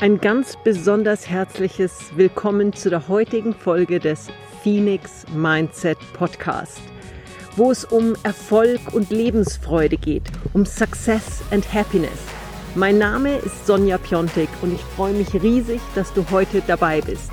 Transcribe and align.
Ein 0.00 0.20
ganz 0.20 0.56
besonders 0.62 1.28
herzliches 1.28 2.12
Willkommen 2.14 2.72
zu 2.72 2.88
der 2.88 3.08
heutigen 3.08 3.52
Folge 3.52 3.98
des 3.98 4.28
Phoenix 4.62 5.24
Mindset 5.34 5.98
Podcast, 6.12 6.80
wo 7.56 7.72
es 7.72 7.84
um 7.84 8.14
Erfolg 8.22 8.78
und 8.92 9.10
Lebensfreude 9.10 9.96
geht, 9.96 10.22
um 10.52 10.64
Success 10.64 11.42
and 11.50 11.74
Happiness. 11.74 12.20
Mein 12.76 12.98
Name 12.98 13.38
ist 13.38 13.66
Sonja 13.66 13.98
Piontek 13.98 14.48
und 14.62 14.72
ich 14.72 14.80
freue 14.94 15.14
mich 15.14 15.34
riesig, 15.34 15.80
dass 15.96 16.14
du 16.14 16.24
heute 16.30 16.62
dabei 16.64 17.00
bist. 17.00 17.32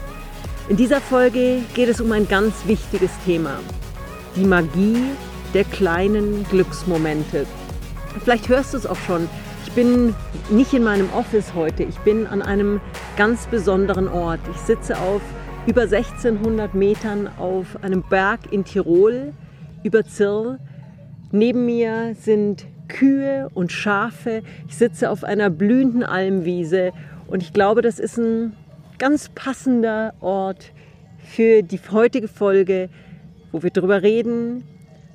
In 0.68 0.76
dieser 0.76 1.02
Folge 1.02 1.62
geht 1.76 1.90
es 1.90 2.02
um 2.02 2.12
ein 2.12 2.28
ganz 2.28 2.66
wichtiges 2.66 3.12
Thema, 3.26 3.60
die 4.36 4.44
Magie 4.44 5.04
der 5.54 5.66
kleinen 5.66 6.44
Glücksmomente. 6.50 7.46
Vielleicht 8.24 8.50
hörst 8.50 8.74
du 8.74 8.78
es 8.78 8.88
auch 8.88 8.98
schon, 9.06 9.30
bin 9.76 10.16
nicht 10.50 10.74
in 10.74 10.84
meinem 10.84 11.10
Office 11.14 11.54
heute. 11.54 11.84
Ich 11.84 11.98
bin 12.00 12.28
an 12.28 12.42
einem 12.42 12.80
ganz 13.18 13.46
besonderen 13.48 14.08
Ort. 14.08 14.40
Ich 14.52 14.58
sitze 14.62 14.98
auf 14.98 15.22
über 15.68 15.82
1600 15.82 16.74
Metern 16.74 17.30
auf 17.38 17.84
einem 17.84 18.02
Berg 18.02 18.52
in 18.52 18.64
Tirol 18.64 19.34
über 19.84 20.06
Zirl. 20.06 20.60
Neben 21.32 21.66
mir 21.66 22.16
sind 22.18 22.66
Kühe 22.88 23.50
und 23.54 23.74
Schafe. 23.74 24.44
Ich 24.70 24.78
sitze 24.78 25.10
auf 25.10 25.26
einer 25.26 25.50
blühenden 25.50 26.04
Almwiese 26.04 26.94
und 27.28 27.44
ich 27.44 27.52
glaube, 27.52 27.82
das 27.82 28.00
ist 28.00 28.18
ein 28.18 28.54
ganz 28.98 29.28
passender 29.28 30.14
Ort 30.22 30.72
für 31.18 31.64
die 31.64 31.82
heutige 31.92 32.30
Folge, 32.30 32.88
wo 33.52 33.62
wir 33.62 33.72
darüber 33.72 34.04
reden, 34.04 34.64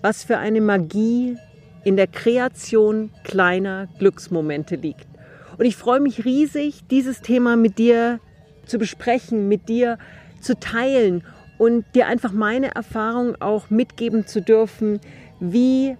was 0.02 0.22
für 0.22 0.36
eine 0.36 0.60
Magie 0.60 1.38
in 1.84 1.96
der 1.96 2.06
Kreation 2.06 3.10
kleiner 3.24 3.88
Glücksmomente 3.98 4.76
liegt. 4.76 5.06
Und 5.58 5.64
ich 5.64 5.76
freue 5.76 6.00
mich 6.00 6.24
riesig, 6.24 6.86
dieses 6.90 7.20
Thema 7.20 7.56
mit 7.56 7.78
dir 7.78 8.20
zu 8.66 8.78
besprechen, 8.78 9.48
mit 9.48 9.68
dir 9.68 9.98
zu 10.40 10.58
teilen 10.58 11.22
und 11.58 11.84
dir 11.94 12.06
einfach 12.06 12.32
meine 12.32 12.74
Erfahrung 12.74 13.36
auch 13.40 13.68
mitgeben 13.68 14.26
zu 14.26 14.40
dürfen, 14.40 15.00
wie 15.40 15.96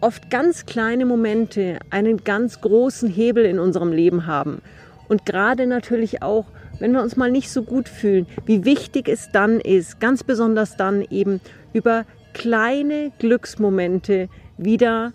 oft 0.00 0.30
ganz 0.30 0.66
kleine 0.66 1.06
Momente 1.06 1.78
einen 1.90 2.22
ganz 2.22 2.60
großen 2.60 3.08
Hebel 3.08 3.44
in 3.44 3.58
unserem 3.58 3.92
Leben 3.92 4.26
haben. 4.26 4.62
Und 5.08 5.26
gerade 5.26 5.66
natürlich 5.66 6.22
auch, 6.22 6.46
wenn 6.78 6.92
wir 6.92 7.02
uns 7.02 7.16
mal 7.16 7.30
nicht 7.30 7.50
so 7.50 7.62
gut 7.62 7.88
fühlen, 7.88 8.26
wie 8.44 8.64
wichtig 8.64 9.08
es 9.08 9.30
dann 9.32 9.60
ist, 9.60 9.98
ganz 9.98 10.22
besonders 10.22 10.76
dann 10.76 11.02
eben 11.10 11.40
über 11.72 12.04
kleine 12.34 13.12
Glücksmomente 13.18 14.28
wieder 14.58 15.12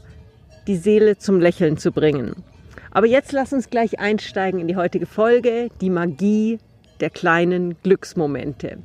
die 0.68 0.76
Seele 0.76 1.18
zum 1.18 1.40
Lächeln 1.40 1.78
zu 1.78 1.92
bringen. 1.92 2.44
Aber 2.92 3.08
jetzt 3.08 3.32
lass 3.32 3.54
uns 3.54 3.70
gleich 3.70 4.00
einsteigen 4.00 4.60
in 4.60 4.68
die 4.68 4.76
heutige 4.76 5.06
Folge, 5.06 5.70
die 5.80 5.90
Magie 5.90 6.60
der 7.00 7.10
kleinen 7.10 7.76
Glücksmomente. 7.84 8.78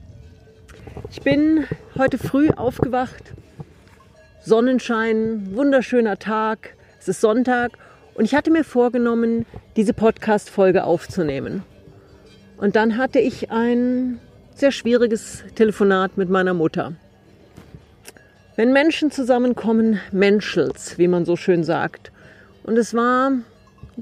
Ich 1.10 1.22
bin 1.22 1.64
heute 1.98 2.18
früh 2.18 2.50
aufgewacht, 2.50 3.34
Sonnenschein, 4.40 5.54
wunderschöner 5.54 6.18
Tag, 6.18 6.76
es 6.98 7.08
ist 7.08 7.20
Sonntag 7.20 7.72
und 8.14 8.24
ich 8.24 8.34
hatte 8.34 8.50
mir 8.50 8.64
vorgenommen, 8.64 9.44
diese 9.76 9.92
Podcast-Folge 9.92 10.84
aufzunehmen. 10.84 11.62
Und 12.56 12.76
dann 12.76 12.96
hatte 12.96 13.18
ich 13.18 13.50
ein 13.50 14.18
sehr 14.54 14.72
schwieriges 14.72 15.44
Telefonat 15.54 16.16
mit 16.16 16.30
meiner 16.30 16.54
Mutter. 16.54 16.94
Wenn 18.56 18.72
Menschen 18.72 19.10
zusammenkommen, 19.10 20.00
Menschels, 20.12 20.96
wie 20.96 21.08
man 21.08 21.26
so 21.26 21.36
schön 21.36 21.62
sagt. 21.62 22.10
Und 22.62 22.78
es 22.78 22.94
war, 22.94 23.32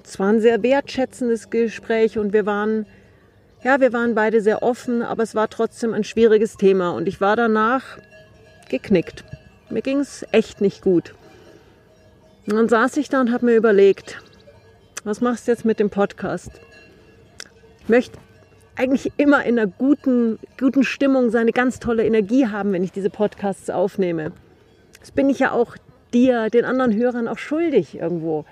es 0.05 0.21
war 0.21 0.29
ein 0.29 0.41
sehr 0.41 0.63
wertschätzendes 0.63 1.51
Gespräch 1.51 2.19
und 2.19 2.33
wir 2.33 2.47
waren, 2.47 2.87
ja, 3.65 3.81
wir 3.81 3.93
waren 3.93 4.15
beide 4.15 4.41
sehr 4.41 4.63
offen, 4.63 5.03
aber 5.03 5.25
es 5.25 5.35
war 5.35 5.51
trotzdem 5.51 5.93
ein 5.93 6.05
schwieriges 6.05 6.57
Thema 6.57 6.91
und 6.91 7.09
ich 7.09 7.21
war 7.21 7.35
danach 7.35 7.99
geknickt. 8.69 9.25
Mir 9.71 9.83
ging 9.83 9.99
es 9.99 10.25
echt 10.31 10.61
nicht 10.61 10.83
gut. 10.83 11.17
Und 12.47 12.55
dann 12.55 12.69
saß 12.69 12.97
ich 12.99 13.09
da 13.09 13.21
und 13.21 13.33
habe 13.33 13.47
mir 13.47 13.57
überlegt, 13.57 14.23
was 15.03 15.21
machst 15.21 15.49
du 15.49 15.51
jetzt 15.51 15.65
mit 15.65 15.81
dem 15.81 15.91
Podcast? 15.91 16.53
Ich 17.81 17.89
möchte 17.89 18.21
eigentlich 18.77 19.11
immer 19.17 19.45
in 19.45 19.59
einer 19.59 19.69
guten, 19.69 20.39
guten 20.61 20.85
Stimmung 20.85 21.31
seine 21.31 21.51
ganz 21.51 21.81
tolle 21.81 22.07
Energie 22.07 22.47
haben, 22.47 22.73
wenn 22.73 22.85
ich 22.85 22.93
diese 22.93 23.11
Podcasts 23.11 23.69
aufnehme. 23.69 24.31
Das 25.05 25.11
bin 25.11 25.29
ich 25.29 25.41
ja 25.41 25.53
auch 25.53 25.77
dir, 26.15 26.49
den 26.49 26.65
anderen 26.65 26.95
Hörern 26.97 27.29
auch 27.29 27.37
schuldig 27.37 27.97
irgendwo. 27.97 28.47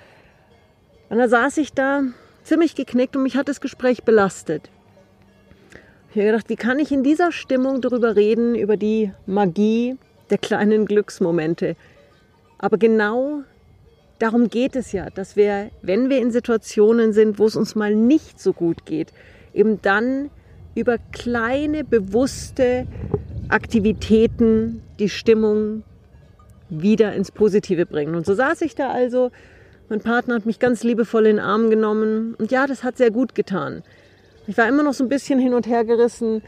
Und 1.09 1.17
da 1.17 1.27
saß 1.27 1.57
ich 1.57 1.73
da 1.73 2.03
ziemlich 2.43 2.75
geknickt 2.75 3.17
und 3.17 3.23
mich 3.23 3.39
hat 3.39 3.49
das 3.49 3.63
Gespräch 3.63 4.03
belastet. 4.03 4.69
Ich 6.11 6.17
habe 6.17 6.27
gedacht, 6.27 6.51
wie 6.51 6.57
kann 6.57 6.79
ich 6.79 6.93
in 6.93 7.03
dieser 7.03 7.33
Stimmung 7.33 7.81
darüber 7.81 8.17
reden, 8.17 8.55
über 8.55 8.77
die 8.77 9.13
Magie 9.25 9.97
der 10.29 10.37
kleinen 10.37 10.85
Glücksmomente. 10.85 11.75
Aber 12.59 12.77
genau 12.77 13.45
darum 14.19 14.51
geht 14.51 14.77
es 14.77 14.93
ja, 14.93 15.09
dass 15.09 15.35
wir, 15.35 15.71
wenn 15.81 16.11
wir 16.11 16.19
in 16.19 16.33
Situationen 16.33 17.15
sind, 17.15 17.39
wo 17.39 17.47
es 17.47 17.57
uns 17.57 17.75
mal 17.75 17.95
nicht 17.95 18.39
so 18.39 18.53
gut 18.53 18.85
geht, 18.85 19.15
eben 19.55 19.81
dann 19.81 20.29
über 20.75 20.99
kleine, 21.13 21.83
bewusste 21.83 22.87
Aktivitäten 23.49 24.83
die 24.99 25.09
Stimmung 25.09 25.85
wieder 26.81 27.13
ins 27.13 27.31
Positive 27.31 27.87
bringen. 27.87 28.15
Und 28.15 28.27
so 28.27 28.35
saß 28.35 28.63
ich 28.63 28.75
da 28.75 28.91
also. 28.91 29.31
Mein 29.89 30.01
Partner 30.01 30.37
hat 30.37 30.47
mich 30.47 30.59
ganz 30.59 30.83
liebevoll 30.85 31.27
in 31.27 31.37
den 31.37 31.45
Arm 31.45 31.69
genommen. 31.69 32.35
Und 32.39 32.51
ja, 32.51 32.67
das 32.67 32.83
hat 32.83 32.97
sehr 32.97 33.11
gut 33.11 33.35
getan. 33.35 33.83
Ich 34.47 34.57
war 34.57 34.67
immer 34.67 34.83
noch 34.83 34.95
so 34.95 35.05
ein 35.05 35.11
bisschen 35.11 35.39
hin 35.39 35.53
und 35.55 35.67
her 35.67 35.85
gerissen. 35.85 36.43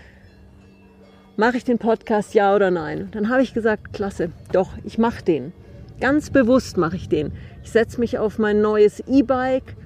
Mache 1.36 1.58
ich 1.58 1.64
den 1.64 1.78
Podcast 1.78 2.32
ja 2.34 2.54
oder 2.54 2.70
nein? 2.70 3.08
Dann 3.12 3.28
habe 3.28 3.42
ich 3.42 3.52
gesagt, 3.52 3.92
klasse, 3.92 4.30
doch, 4.52 4.70
ich 4.84 4.98
mache 4.98 5.22
den. 5.22 5.52
Ganz 6.00 6.30
bewusst 6.30 6.76
mache 6.76 6.96
ich 6.96 7.08
den. 7.08 7.32
Ich 7.62 7.70
setze 7.70 8.00
mich 8.00 8.18
auf 8.18 8.38
mein 8.38 8.60
neues 8.60 9.00
E-Bike 9.06 9.76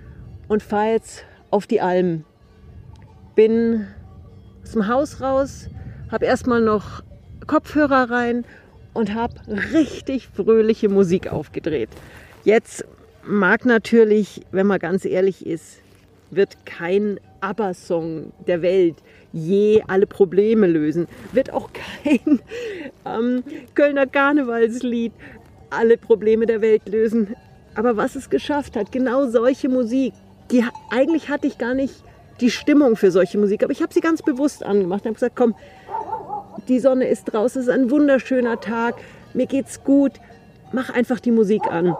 und 0.46 0.62
fahre 0.62 0.92
jetzt 0.92 1.24
auf 1.50 1.66
die 1.66 1.80
Alm. 1.80 2.24
Bin 3.34 3.86
aus 4.62 4.72
dem 4.72 4.88
Haus 4.88 5.20
raus, 5.20 5.68
habe 6.10 6.26
erstmal 6.26 6.60
noch 6.60 7.02
Kopfhörer 7.46 8.10
rein 8.10 8.44
und 8.94 9.14
habe 9.14 9.34
richtig 9.72 10.28
fröhliche 10.28 10.88
Musik 10.88 11.32
aufgedreht. 11.32 11.90
Jetzt 12.44 12.84
mag 13.24 13.64
natürlich, 13.64 14.42
wenn 14.52 14.66
man 14.66 14.78
ganz 14.78 15.04
ehrlich 15.04 15.46
ist, 15.46 15.78
wird 16.30 16.66
kein 16.66 17.20
ABBA-Song 17.40 18.32
der 18.46 18.62
Welt 18.62 18.96
je 19.32 19.82
alle 19.86 20.06
Probleme 20.06 20.66
lösen. 20.66 21.06
Wird 21.32 21.52
auch 21.52 21.70
kein 21.72 22.40
ähm, 23.06 23.42
Kölner 23.74 24.06
Karnevalslied 24.06 25.12
alle 25.70 25.96
Probleme 25.96 26.46
der 26.46 26.60
Welt 26.60 26.88
lösen. 26.88 27.34
Aber 27.74 27.96
was 27.96 28.16
es 28.16 28.30
geschafft 28.30 28.76
hat, 28.76 28.90
genau 28.90 29.28
solche 29.28 29.68
Musik, 29.68 30.12
die 30.50 30.64
eigentlich 30.90 31.28
hatte 31.28 31.46
ich 31.46 31.58
gar 31.58 31.74
nicht 31.74 31.94
die 32.40 32.50
Stimmung 32.50 32.96
für 32.96 33.10
solche 33.10 33.38
Musik, 33.38 33.62
aber 33.62 33.72
ich 33.72 33.82
habe 33.82 33.92
sie 33.92 34.00
ganz 34.00 34.22
bewusst 34.22 34.62
angemacht 34.62 35.02
und 35.02 35.08
habe 35.08 35.14
gesagt, 35.14 35.36
komm, 35.36 35.54
die 36.66 36.80
Sonne 36.80 37.06
ist 37.08 37.24
draußen, 37.24 37.60
es 37.60 37.68
ist 37.68 37.72
ein 37.72 37.90
wunderschöner 37.90 38.60
Tag, 38.60 38.96
mir 39.34 39.46
geht's 39.46 39.84
gut, 39.84 40.12
mach 40.72 40.90
einfach 40.90 41.20
die 41.20 41.30
Musik 41.30 41.62
an. 41.70 41.96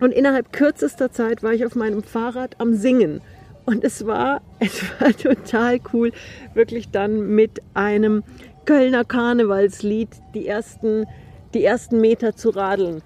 Und 0.00 0.12
innerhalb 0.12 0.52
kürzester 0.52 1.12
Zeit 1.12 1.42
war 1.42 1.52
ich 1.52 1.64
auf 1.64 1.74
meinem 1.74 2.02
Fahrrad 2.02 2.56
am 2.58 2.74
Singen. 2.74 3.20
Und 3.64 3.84
es 3.84 4.06
war, 4.06 4.40
es 4.58 4.82
war 5.00 5.12
total 5.12 5.78
cool, 5.92 6.12
wirklich 6.54 6.90
dann 6.90 7.34
mit 7.34 7.62
einem 7.74 8.24
Kölner 8.64 9.04
Karnevalslied 9.04 10.08
die 10.34 10.46
ersten, 10.46 11.06
die 11.54 11.64
ersten 11.64 12.00
Meter 12.00 12.34
zu 12.34 12.50
radeln. 12.50 13.02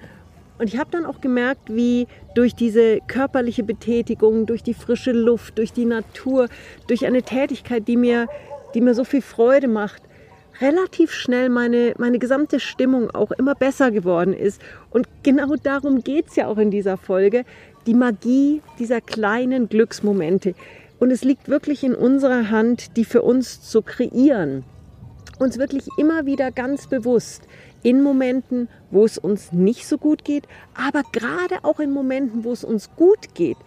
Und 0.58 0.72
ich 0.72 0.78
habe 0.78 0.90
dann 0.90 1.04
auch 1.04 1.20
gemerkt, 1.20 1.74
wie 1.74 2.06
durch 2.34 2.54
diese 2.54 3.00
körperliche 3.06 3.62
Betätigung, 3.62 4.46
durch 4.46 4.62
die 4.62 4.72
frische 4.72 5.12
Luft, 5.12 5.58
durch 5.58 5.72
die 5.72 5.84
Natur, 5.84 6.48
durch 6.86 7.04
eine 7.04 7.22
Tätigkeit, 7.22 7.86
die 7.86 7.96
mir, 7.96 8.26
die 8.74 8.80
mir 8.80 8.94
so 8.94 9.04
viel 9.04 9.20
Freude 9.20 9.68
macht, 9.68 10.02
relativ 10.60 11.12
schnell 11.12 11.48
meine, 11.48 11.94
meine 11.98 12.18
gesamte 12.18 12.60
Stimmung 12.60 13.10
auch 13.10 13.30
immer 13.32 13.54
besser 13.54 13.90
geworden 13.90 14.32
ist. 14.32 14.60
Und 14.90 15.06
genau 15.22 15.54
darum 15.56 16.02
geht 16.02 16.28
es 16.28 16.36
ja 16.36 16.46
auch 16.48 16.58
in 16.58 16.70
dieser 16.70 16.96
Folge, 16.96 17.44
die 17.86 17.94
Magie 17.94 18.62
dieser 18.78 19.00
kleinen 19.00 19.68
Glücksmomente. 19.68 20.54
Und 20.98 21.10
es 21.10 21.24
liegt 21.24 21.48
wirklich 21.48 21.84
in 21.84 21.94
unserer 21.94 22.50
Hand, 22.50 22.96
die 22.96 23.04
für 23.04 23.22
uns 23.22 23.62
zu 23.62 23.82
kreieren. 23.82 24.64
Uns 25.38 25.58
wirklich 25.58 25.86
immer 25.98 26.24
wieder 26.24 26.50
ganz 26.50 26.86
bewusst 26.86 27.42
in 27.82 28.02
Momenten, 28.02 28.68
wo 28.90 29.04
es 29.04 29.18
uns 29.18 29.52
nicht 29.52 29.86
so 29.86 29.98
gut 29.98 30.24
geht, 30.24 30.44
aber 30.74 31.02
gerade 31.12 31.62
auch 31.62 31.78
in 31.78 31.92
Momenten, 31.92 32.42
wo 32.42 32.52
es 32.52 32.64
uns 32.64 32.90
gut 32.96 33.34
geht, 33.34 33.58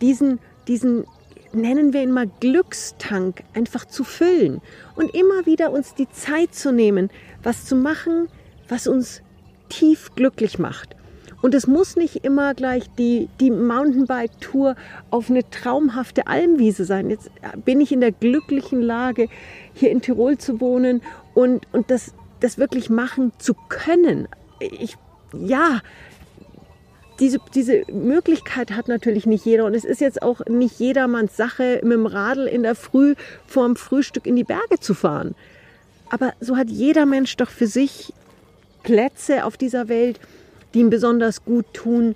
diesen, 0.00 0.40
diesen 0.66 1.04
nennen 1.52 1.92
wir 1.92 2.02
ihn 2.02 2.12
mal 2.12 2.30
Glückstank, 2.40 3.42
einfach 3.54 3.84
zu 3.84 4.04
füllen 4.04 4.60
und 4.96 5.14
immer 5.14 5.46
wieder 5.46 5.72
uns 5.72 5.94
die 5.94 6.08
Zeit 6.10 6.54
zu 6.54 6.72
nehmen, 6.72 7.10
was 7.42 7.64
zu 7.64 7.76
machen, 7.76 8.28
was 8.68 8.86
uns 8.86 9.22
tief 9.68 10.14
glücklich 10.14 10.58
macht. 10.58 10.96
Und 11.40 11.54
es 11.54 11.66
muss 11.66 11.94
nicht 11.94 12.24
immer 12.24 12.54
gleich 12.54 12.84
die, 12.98 13.28
die 13.38 13.50
Mountainbike-Tour 13.50 14.74
auf 15.10 15.30
eine 15.30 15.48
traumhafte 15.50 16.26
Almwiese 16.26 16.84
sein. 16.84 17.10
Jetzt 17.10 17.30
bin 17.64 17.80
ich 17.80 17.92
in 17.92 18.00
der 18.00 18.10
glücklichen 18.10 18.82
Lage, 18.82 19.28
hier 19.72 19.90
in 19.90 20.02
Tirol 20.02 20.38
zu 20.38 20.60
wohnen 20.60 21.00
und, 21.34 21.66
und 21.72 21.90
das, 21.90 22.12
das 22.40 22.58
wirklich 22.58 22.90
machen 22.90 23.32
zu 23.38 23.54
können. 23.68 24.26
Ich, 24.58 24.96
ja, 25.32 25.80
diese, 27.20 27.38
diese 27.54 27.82
Möglichkeit 27.92 28.72
hat 28.72 28.88
natürlich 28.88 29.26
nicht 29.26 29.44
jeder. 29.44 29.64
Und 29.64 29.74
es 29.74 29.84
ist 29.84 30.00
jetzt 30.00 30.22
auch 30.22 30.44
nicht 30.46 30.78
jedermanns 30.78 31.36
Sache, 31.36 31.80
mit 31.82 31.92
dem 31.92 32.06
Radl 32.06 32.46
in 32.46 32.62
der 32.62 32.74
Früh 32.74 33.14
vorm 33.46 33.76
Frühstück 33.76 34.26
in 34.26 34.36
die 34.36 34.44
Berge 34.44 34.78
zu 34.80 34.94
fahren. 34.94 35.34
Aber 36.10 36.32
so 36.40 36.56
hat 36.56 36.68
jeder 36.70 37.06
Mensch 37.06 37.36
doch 37.36 37.50
für 37.50 37.66
sich 37.66 38.12
Plätze 38.82 39.44
auf 39.44 39.56
dieser 39.56 39.88
Welt, 39.88 40.20
die 40.72 40.80
ihm 40.80 40.90
besonders 40.90 41.44
gut 41.44 41.66
tun, 41.72 42.14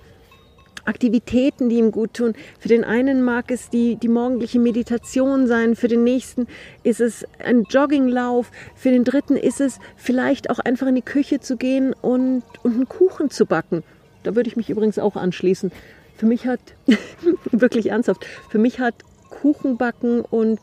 Aktivitäten, 0.85 1.69
die 1.69 1.77
ihm 1.77 1.91
gut 1.91 2.13
tun. 2.13 2.33
Für 2.59 2.67
den 2.67 2.83
einen 2.83 3.23
mag 3.23 3.51
es 3.51 3.69
die, 3.69 3.95
die 3.95 4.09
morgendliche 4.09 4.59
Meditation 4.59 5.47
sein, 5.47 5.75
für 5.75 5.87
den 5.87 6.03
nächsten 6.03 6.47
ist 6.83 6.99
es 6.99 7.25
ein 7.39 7.63
Jogginglauf, 7.69 8.51
für 8.75 8.91
den 8.91 9.05
dritten 9.05 9.37
ist 9.37 9.61
es 9.61 9.79
vielleicht 9.95 10.49
auch 10.49 10.59
einfach 10.59 10.87
in 10.87 10.95
die 10.95 11.01
Küche 11.01 11.39
zu 11.39 11.55
gehen 11.55 11.93
und, 12.01 12.43
und 12.63 12.73
einen 12.73 12.89
Kuchen 12.89 13.29
zu 13.29 13.45
backen. 13.45 13.83
Da 14.23 14.35
würde 14.35 14.49
ich 14.49 14.55
mich 14.55 14.69
übrigens 14.69 14.99
auch 14.99 15.15
anschließen. 15.15 15.71
Für 16.15 16.25
mich 16.25 16.45
hat, 16.47 16.59
wirklich 17.51 17.91
ernsthaft, 17.91 18.25
für 18.49 18.59
mich 18.59 18.79
hat 18.79 18.95
Kuchenbacken 19.29 20.21
und 20.21 20.59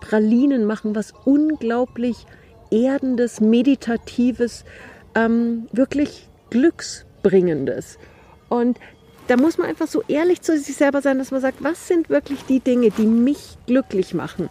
Pralinen 0.00 0.64
machen 0.64 0.94
was 0.94 1.12
unglaublich 1.24 2.26
Erdendes, 2.70 3.40
Meditatives, 3.40 4.64
ähm, 5.14 5.66
wirklich 5.72 6.28
Glücksbringendes. 6.50 7.98
Und 8.48 8.78
da 9.28 9.36
muss 9.36 9.58
man 9.58 9.68
einfach 9.68 9.86
so 9.86 10.02
ehrlich 10.08 10.40
zu 10.42 10.58
sich 10.58 10.76
selber 10.76 11.02
sein, 11.02 11.18
dass 11.18 11.30
man 11.30 11.40
sagt, 11.40 11.62
was 11.62 11.86
sind 11.86 12.10
wirklich 12.10 12.44
die 12.44 12.60
Dinge, 12.60 12.90
die 12.90 13.06
mich 13.06 13.58
glücklich 13.66 14.14
machen? 14.14 14.48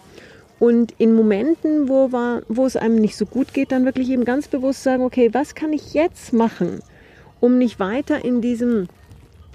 Und 0.60 0.94
in 0.98 1.16
Momenten, 1.16 1.88
wo, 1.88 2.12
war, 2.12 2.42
wo 2.50 2.66
es 2.66 2.76
einem 2.76 2.96
nicht 2.96 3.16
so 3.16 3.26
gut 3.26 3.54
geht, 3.54 3.72
dann 3.72 3.86
wirklich 3.86 4.10
eben 4.10 4.26
ganz 4.26 4.48
bewusst 4.48 4.84
sagen, 4.84 5.04
okay, 5.04 5.30
was 5.34 5.56
kann 5.56 5.72
ich 5.72 5.94
jetzt 5.94 6.34
machen, 6.34 6.82
um 7.40 7.58
nicht 7.58 7.80
weiter 7.80 8.24
in 8.24 8.42
diesem 8.42 8.88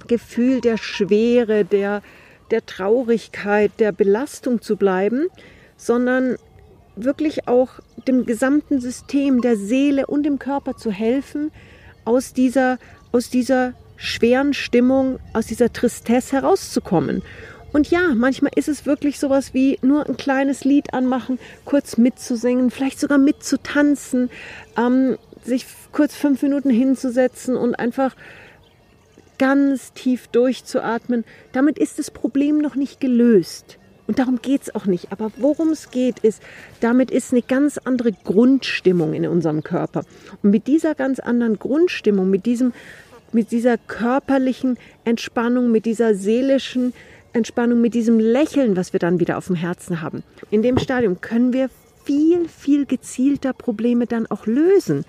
Gefühl 0.07 0.61
der 0.61 0.77
Schwere, 0.77 1.65
der, 1.65 2.03
der 2.51 2.67
Traurigkeit, 2.67 3.73
der 3.79 3.93
Belastung 3.93 4.61
zu 4.61 4.77
bleiben, 4.77 5.29
sondern 5.77 6.37
wirklich 6.97 7.49
auch 7.49 7.81
dem 8.07 8.27
gesamten 8.27 8.81
System, 8.81 9.41
der 9.41 9.57
Seele 9.57 10.07
und 10.07 10.25
dem 10.25 10.39
Körper 10.39 10.77
zu 10.77 10.91
helfen, 10.91 11.51
aus 12.05 12.33
dieser, 12.33 12.79
aus 13.13 13.31
dieser 13.31 13.73
schweren 13.97 14.55
Stimmung, 14.55 15.19
aus 15.33 15.47
dieser 15.47 15.73
Tristesse 15.73 16.37
herauszukommen. 16.37 17.23
Und 17.73 17.91
ja, 17.91 18.15
manchmal 18.15 18.53
ist 18.55 18.69
es 18.69 18.87
wirklich 18.87 19.19
sowas 19.19 19.53
wie 19.53 19.79
nur 19.83 20.07
ein 20.09 20.17
kleines 20.17 20.65
Lied 20.65 20.95
anmachen, 20.95 21.41
kurz 21.65 21.97
mitzusingen, 21.97 22.71
vielleicht 22.71 23.01
sogar 23.01 23.19
mitzutanzen, 23.19 24.31
ähm, 24.79 25.19
sich 25.45 25.67
kurz 25.93 26.15
fünf 26.15 26.43
Minuten 26.43 26.71
hinzusetzen 26.71 27.57
und 27.57 27.75
einfach 27.75 28.17
ganz 29.39 29.93
tief 29.93 30.29
durchzuatmen. 30.29 31.25
Damit 31.53 31.79
ist 31.79 31.99
das 31.99 32.11
Problem 32.11 32.59
noch 32.59 32.77
nicht 32.77 33.01
gelöst. 33.01 33.79
Und 34.07 34.19
darum 34.19 34.41
geht 34.43 34.63
es 34.63 34.75
auch 34.75 34.87
nicht. 34.87 35.13
Aber 35.13 35.31
worum 35.37 35.71
es 35.71 35.91
geht, 35.91 36.19
ist, 36.21 36.43
damit 36.81 37.11
ist 37.11 37.33
eine 37.33 37.43
ganz 37.43 37.79
andere 37.79 38.13
Grundstimmung 38.13 39.15
in 39.15 39.27
unserem 39.27 39.63
Körper. 39.63 40.05
Und 40.43 40.51
mit 40.51 40.67
dieser 40.67 40.95
ganz 40.95 41.21
anderen 41.21 41.59
Grundstimmung, 41.59 42.29
mit, 42.29 42.45
diesem, 42.47 42.73
mit 43.33 43.51
dieser 43.51 43.79
körperlichen 43.79 44.79
Entspannung, 45.05 45.71
mit 45.71 45.87
dieser 45.87 46.15
seelischen 46.15 46.93
Entspannung, 47.33 47.81
mit 47.81 47.95
diesem 47.95 48.21
Lächeln, 48.21 48.77
was 48.77 48.93
wir 48.93 49.01
dann 49.01 49.21
wieder 49.21 49.39
auf 49.39 49.47
dem 49.47 49.57
Herzen 49.57 50.03
haben, 50.03 50.23
in 50.51 50.63
dem 50.63 50.79
Stadium 50.79 51.21
können 51.21 51.53
wir 51.53 51.71
viel, 52.05 52.49
viel 52.49 52.85
gezielter 52.85 53.53
Probleme 53.55 54.07
dann 54.07 54.27
auch 54.27 54.47
lösen. 54.47 55.05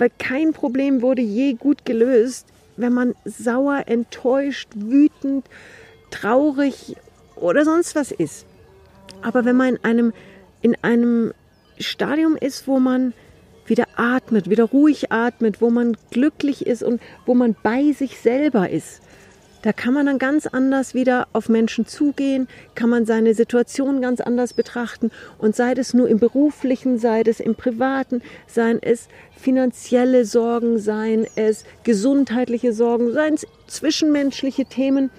Weil 0.00 0.10
kein 0.18 0.54
Problem 0.54 1.02
wurde 1.02 1.20
je 1.20 1.52
gut 1.52 1.84
gelöst, 1.84 2.46
wenn 2.78 2.94
man 2.94 3.14
sauer, 3.26 3.82
enttäuscht, 3.84 4.70
wütend, 4.74 5.44
traurig 6.10 6.96
oder 7.36 7.66
sonst 7.66 7.94
was 7.94 8.10
ist. 8.10 8.46
Aber 9.20 9.44
wenn 9.44 9.56
man 9.56 9.74
in 9.74 9.84
einem, 9.84 10.12
in 10.62 10.74
einem 10.80 11.34
Stadium 11.78 12.34
ist, 12.36 12.66
wo 12.66 12.80
man 12.80 13.12
wieder 13.66 13.86
atmet, 13.96 14.48
wieder 14.48 14.64
ruhig 14.64 15.12
atmet, 15.12 15.60
wo 15.60 15.68
man 15.68 15.98
glücklich 16.10 16.66
ist 16.66 16.82
und 16.82 17.02
wo 17.26 17.34
man 17.34 17.54
bei 17.62 17.92
sich 17.92 18.18
selber 18.20 18.70
ist, 18.70 19.02
da 19.62 19.72
kann 19.72 19.92
man 19.92 20.06
dann 20.06 20.18
ganz 20.18 20.46
anders 20.46 20.94
wieder 20.94 21.28
auf 21.32 21.48
Menschen 21.48 21.86
zugehen, 21.86 22.48
kann 22.74 22.88
man 22.88 23.04
seine 23.04 23.34
Situation 23.34 24.00
ganz 24.00 24.20
anders 24.20 24.54
betrachten. 24.54 25.10
Und 25.38 25.54
sei 25.54 25.72
es 25.72 25.92
nur 25.92 26.08
im 26.08 26.18
beruflichen, 26.18 26.98
sei 26.98 27.22
es 27.22 27.40
im 27.40 27.54
privaten, 27.54 28.22
seien 28.46 28.82
es 28.82 29.08
finanzielle 29.36 30.24
Sorgen, 30.24 30.78
seien 30.78 31.26
es 31.34 31.64
gesundheitliche 31.84 32.72
Sorgen, 32.72 33.12
seien 33.12 33.34
es 33.34 33.46
zwischenmenschliche 33.66 34.64
Themen. 34.64 35.10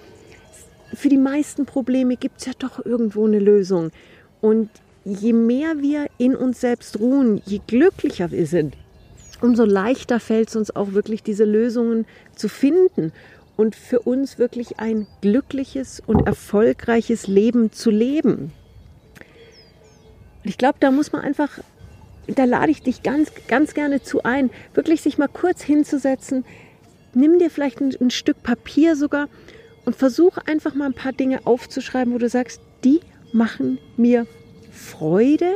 Für 0.92 1.08
die 1.08 1.18
meisten 1.18 1.64
Probleme 1.64 2.16
gibt 2.16 2.40
es 2.40 2.46
ja 2.46 2.52
doch 2.58 2.84
irgendwo 2.84 3.26
eine 3.26 3.38
Lösung. 3.38 3.92
Und 4.40 4.70
je 5.04 5.32
mehr 5.32 5.80
wir 5.80 6.06
in 6.18 6.34
uns 6.34 6.60
selbst 6.60 6.98
ruhen, 6.98 7.40
je 7.46 7.60
glücklicher 7.66 8.32
wir 8.32 8.46
sind, 8.46 8.74
umso 9.40 9.64
leichter 9.64 10.20
fällt 10.20 10.48
es 10.48 10.56
uns 10.56 10.74
auch 10.74 10.92
wirklich 10.92 11.22
diese 11.22 11.44
Lösungen 11.44 12.06
zu 12.34 12.48
finden 12.48 13.12
und 13.56 13.76
für 13.76 14.00
uns 14.00 14.38
wirklich 14.38 14.78
ein 14.78 15.06
glückliches 15.20 16.02
und 16.04 16.26
erfolgreiches 16.26 17.26
Leben 17.26 17.72
zu 17.72 17.90
leben. 17.90 18.52
ich 20.44 20.58
glaube, 20.58 20.78
da 20.80 20.90
muss 20.90 21.12
man 21.12 21.22
einfach, 21.22 21.58
da 22.26 22.44
lade 22.44 22.70
ich 22.70 22.82
dich 22.82 23.02
ganz, 23.02 23.30
ganz 23.48 23.74
gerne 23.74 24.02
zu 24.02 24.22
ein, 24.22 24.50
wirklich 24.74 25.02
sich 25.02 25.18
mal 25.18 25.28
kurz 25.28 25.62
hinzusetzen. 25.62 26.44
Nimm 27.14 27.38
dir 27.38 27.50
vielleicht 27.50 27.80
ein, 27.80 27.94
ein 28.00 28.10
Stück 28.10 28.42
Papier 28.42 28.96
sogar 28.96 29.28
und 29.84 29.96
versuch 29.96 30.38
einfach 30.38 30.74
mal 30.74 30.86
ein 30.86 30.94
paar 30.94 31.12
Dinge 31.12 31.46
aufzuschreiben, 31.46 32.12
wo 32.14 32.18
du 32.18 32.28
sagst, 32.28 32.60
die 32.84 33.00
machen 33.32 33.78
mir 33.96 34.26
Freude 34.72 35.52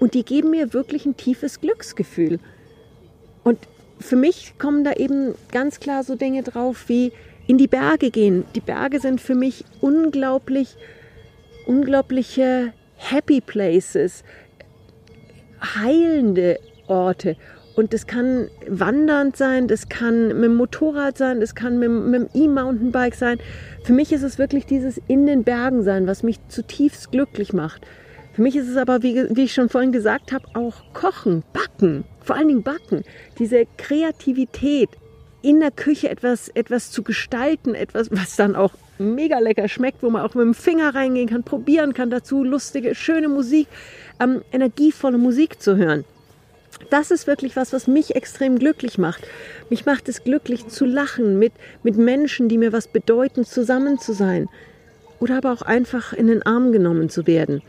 und 0.00 0.14
die 0.14 0.24
geben 0.24 0.50
mir 0.50 0.72
wirklich 0.72 1.06
ein 1.06 1.16
tiefes 1.16 1.60
Glücksgefühl. 1.60 2.38
Und 3.42 3.58
für 3.98 4.16
mich 4.16 4.54
kommen 4.58 4.84
da 4.84 4.92
eben 4.92 5.34
ganz 5.52 5.80
klar 5.80 6.04
so 6.04 6.14
Dinge 6.14 6.42
drauf 6.42 6.88
wie 6.88 7.12
in 7.46 7.58
die 7.58 7.68
Berge 7.68 8.10
gehen. 8.10 8.44
Die 8.54 8.60
Berge 8.60 9.00
sind 9.00 9.20
für 9.20 9.34
mich 9.34 9.64
unglaublich, 9.80 10.76
unglaubliche 11.66 12.72
Happy 12.96 13.40
Places, 13.40 14.24
heilende 15.62 16.58
Orte. 16.86 17.36
Und 17.76 17.92
das 17.92 18.06
kann 18.06 18.48
wandernd 18.68 19.36
sein, 19.36 19.66
das 19.66 19.88
kann 19.88 20.28
mit 20.28 20.44
dem 20.44 20.54
Motorrad 20.54 21.18
sein, 21.18 21.40
das 21.40 21.56
kann 21.56 21.78
mit, 21.78 21.90
mit 21.90 22.22
dem 22.22 22.28
E-Mountainbike 22.32 23.16
sein. 23.16 23.38
Für 23.82 23.92
mich 23.92 24.12
ist 24.12 24.22
es 24.22 24.38
wirklich 24.38 24.64
dieses 24.64 25.00
in 25.08 25.26
den 25.26 25.42
Bergen 25.42 25.82
sein, 25.82 26.06
was 26.06 26.22
mich 26.22 26.38
zutiefst 26.48 27.10
glücklich 27.10 27.52
macht. 27.52 27.82
Für 28.34 28.42
mich 28.42 28.56
ist 28.56 28.68
es 28.68 28.76
aber, 28.76 29.02
wie, 29.02 29.26
wie 29.30 29.44
ich 29.44 29.54
schon 29.54 29.68
vorhin 29.68 29.92
gesagt 29.92 30.32
habe, 30.32 30.46
auch 30.54 30.74
Kochen, 30.92 31.42
Backen, 31.52 32.04
vor 32.20 32.36
allen 32.36 32.48
Dingen 32.48 32.62
Backen. 32.62 33.04
Diese 33.38 33.64
Kreativität, 33.76 34.90
in 35.42 35.60
der 35.60 35.70
Küche 35.70 36.08
etwas, 36.08 36.48
etwas 36.48 36.90
zu 36.90 37.02
gestalten, 37.02 37.74
etwas, 37.74 38.10
was 38.10 38.36
dann 38.36 38.56
auch 38.56 38.72
mega 38.98 39.38
lecker 39.38 39.68
schmeckt, 39.68 40.02
wo 40.02 40.10
man 40.10 40.22
auch 40.22 40.34
mit 40.34 40.44
dem 40.44 40.54
Finger 40.54 40.94
reingehen 40.94 41.28
kann, 41.28 41.42
probieren 41.42 41.92
kann, 41.92 42.10
dazu 42.10 42.42
lustige, 42.42 42.94
schöne 42.94 43.28
Musik, 43.28 43.68
ähm, 44.20 44.42
energievolle 44.52 45.18
Musik 45.18 45.60
zu 45.60 45.76
hören 45.76 46.04
das 46.90 47.10
ist 47.10 47.26
wirklich 47.26 47.56
was, 47.56 47.72
was 47.72 47.86
mich 47.86 48.16
extrem 48.16 48.58
glücklich 48.58 48.98
macht. 48.98 49.26
Mich 49.70 49.86
macht 49.86 50.08
es 50.08 50.24
glücklich 50.24 50.68
zu 50.68 50.84
lachen 50.84 51.38
mit, 51.38 51.52
mit 51.82 51.96
Menschen, 51.96 52.48
die 52.48 52.58
mir 52.58 52.72
was 52.72 52.88
bedeuten, 52.88 53.44
zusammen 53.44 53.98
zu 53.98 54.12
sein. 54.12 54.48
Oder 55.20 55.38
aber 55.38 55.52
auch 55.52 55.62
einfach 55.62 56.12
in 56.12 56.26
den 56.26 56.44
Arm 56.44 56.72
genommen 56.72 57.08
zu 57.08 57.26
werden. 57.26 57.62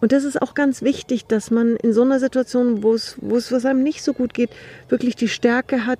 Und 0.00 0.12
das 0.12 0.24
ist 0.24 0.40
auch 0.40 0.54
ganz 0.54 0.82
wichtig, 0.82 1.26
dass 1.26 1.50
man 1.50 1.76
in 1.76 1.92
so 1.92 2.02
einer 2.02 2.20
Situation, 2.20 2.82
wo 2.82 2.94
es, 2.94 3.16
wo 3.20 3.36
es 3.36 3.52
was 3.52 3.66
einem 3.66 3.82
nicht 3.82 4.02
so 4.02 4.14
gut 4.14 4.32
geht, 4.32 4.50
wirklich 4.88 5.14
die 5.16 5.28
Stärke 5.28 5.86
hat, 5.86 5.98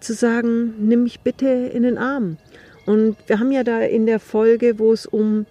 zu 0.00 0.14
sagen, 0.14 0.74
nimm 0.78 1.02
mich 1.02 1.20
bitte 1.20 1.48
in 1.48 1.82
den 1.82 1.98
Arm. 1.98 2.38
Und 2.86 3.16
wir 3.26 3.38
haben 3.38 3.52
ja 3.52 3.64
da 3.64 3.80
in 3.80 4.06
der 4.06 4.20
Folge, 4.20 4.78
wo 4.78 4.92
es 4.92 5.04
um 5.04 5.44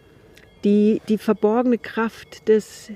die, 0.63 1.01
die 1.07 1.17
verborgene 1.17 1.77
Kraft 1.77 2.47
des 2.47 2.89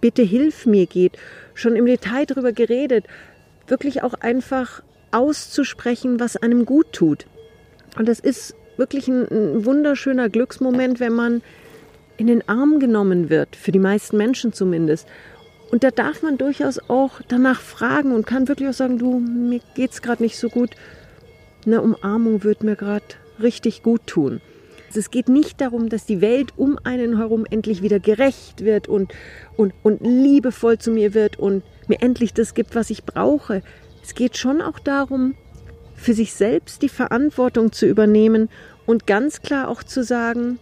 Bitte 0.00 0.22
hilf 0.22 0.64
mir 0.64 0.86
geht, 0.86 1.18
schon 1.54 1.74
im 1.74 1.86
Detail 1.86 2.24
darüber 2.24 2.52
geredet, 2.52 3.04
wirklich 3.66 4.02
auch 4.02 4.14
einfach 4.14 4.82
auszusprechen, 5.10 6.20
was 6.20 6.36
einem 6.36 6.64
gut 6.64 6.92
tut. 6.92 7.26
Und 7.96 8.08
das 8.08 8.20
ist 8.20 8.54
wirklich 8.76 9.08
ein, 9.08 9.26
ein 9.28 9.64
wunderschöner 9.64 10.28
Glücksmoment, 10.28 11.00
wenn 11.00 11.12
man 11.12 11.42
in 12.18 12.26
den 12.26 12.46
Arm 12.48 12.80
genommen 12.80 13.30
wird, 13.30 13.56
für 13.56 13.72
die 13.72 13.78
meisten 13.78 14.18
Menschen 14.18 14.52
zumindest. 14.52 15.08
Und 15.70 15.84
da 15.84 15.90
darf 15.90 16.22
man 16.22 16.36
durchaus 16.36 16.78
auch 16.88 17.20
danach 17.28 17.60
fragen 17.60 18.12
und 18.12 18.26
kann 18.26 18.48
wirklich 18.48 18.68
auch 18.68 18.74
sagen, 18.74 18.98
du, 18.98 19.18
mir 19.18 19.60
geht 19.74 19.92
es 19.92 20.02
gerade 20.02 20.22
nicht 20.22 20.36
so 20.36 20.50
gut. 20.50 20.70
eine 21.64 21.80
Umarmung 21.80 22.44
wird 22.44 22.62
mir 22.62 22.76
gerade 22.76 23.04
richtig 23.40 23.82
gut 23.82 24.06
tun. 24.06 24.40
Es 24.94 25.10
geht 25.10 25.28
nicht 25.28 25.60
darum, 25.60 25.90
dass 25.90 26.06
die 26.06 26.20
Welt 26.20 26.54
um 26.56 26.78
einen 26.82 27.18
herum 27.18 27.46
endlich 27.48 27.82
wieder 27.82 28.00
gerecht 28.00 28.64
wird 28.64 28.88
und, 28.88 29.12
und, 29.56 29.74
und 29.82 30.00
liebevoll 30.00 30.78
zu 30.78 30.90
mir 30.90 31.14
wird 31.14 31.38
und 31.38 31.62
mir 31.88 32.00
endlich 32.00 32.32
das 32.32 32.54
gibt, 32.54 32.74
was 32.74 32.90
ich 32.90 33.04
brauche. 33.04 33.62
Es 34.02 34.14
geht 34.14 34.36
schon 34.36 34.62
auch 34.62 34.78
darum, 34.78 35.34
für 35.94 36.14
sich 36.14 36.32
selbst 36.32 36.82
die 36.82 36.88
Verantwortung 36.88 37.70
zu 37.70 37.86
übernehmen 37.86 38.48
und 38.86 39.06
ganz 39.06 39.42
klar 39.42 39.68
auch 39.68 39.82
zu 39.82 40.02
sagen, 40.02 40.58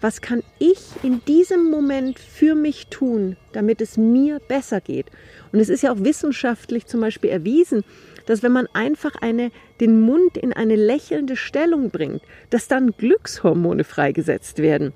was 0.00 0.20
kann 0.20 0.42
ich 0.58 0.78
in 1.02 1.24
diesem 1.24 1.70
Moment 1.70 2.18
für 2.18 2.54
mich 2.54 2.88
tun, 2.88 3.36
damit 3.52 3.80
es 3.80 3.96
mir 3.96 4.40
besser 4.40 4.80
geht. 4.80 5.06
Und 5.52 5.60
es 5.60 5.68
ist 5.68 5.82
ja 5.82 5.92
auch 5.92 6.00
wissenschaftlich 6.00 6.86
zum 6.86 7.00
Beispiel 7.00 7.30
erwiesen, 7.30 7.84
dass 8.26 8.42
wenn 8.42 8.52
man 8.52 8.66
einfach 8.72 9.14
eine, 9.16 9.50
den 9.80 10.00
Mund 10.00 10.36
in 10.36 10.52
eine 10.52 10.76
lächelnde 10.76 11.36
Stellung 11.36 11.90
bringt, 11.90 12.22
dass 12.50 12.68
dann 12.68 12.92
Glückshormone 12.92 13.84
freigesetzt 13.84 14.58
werden. 14.58 14.92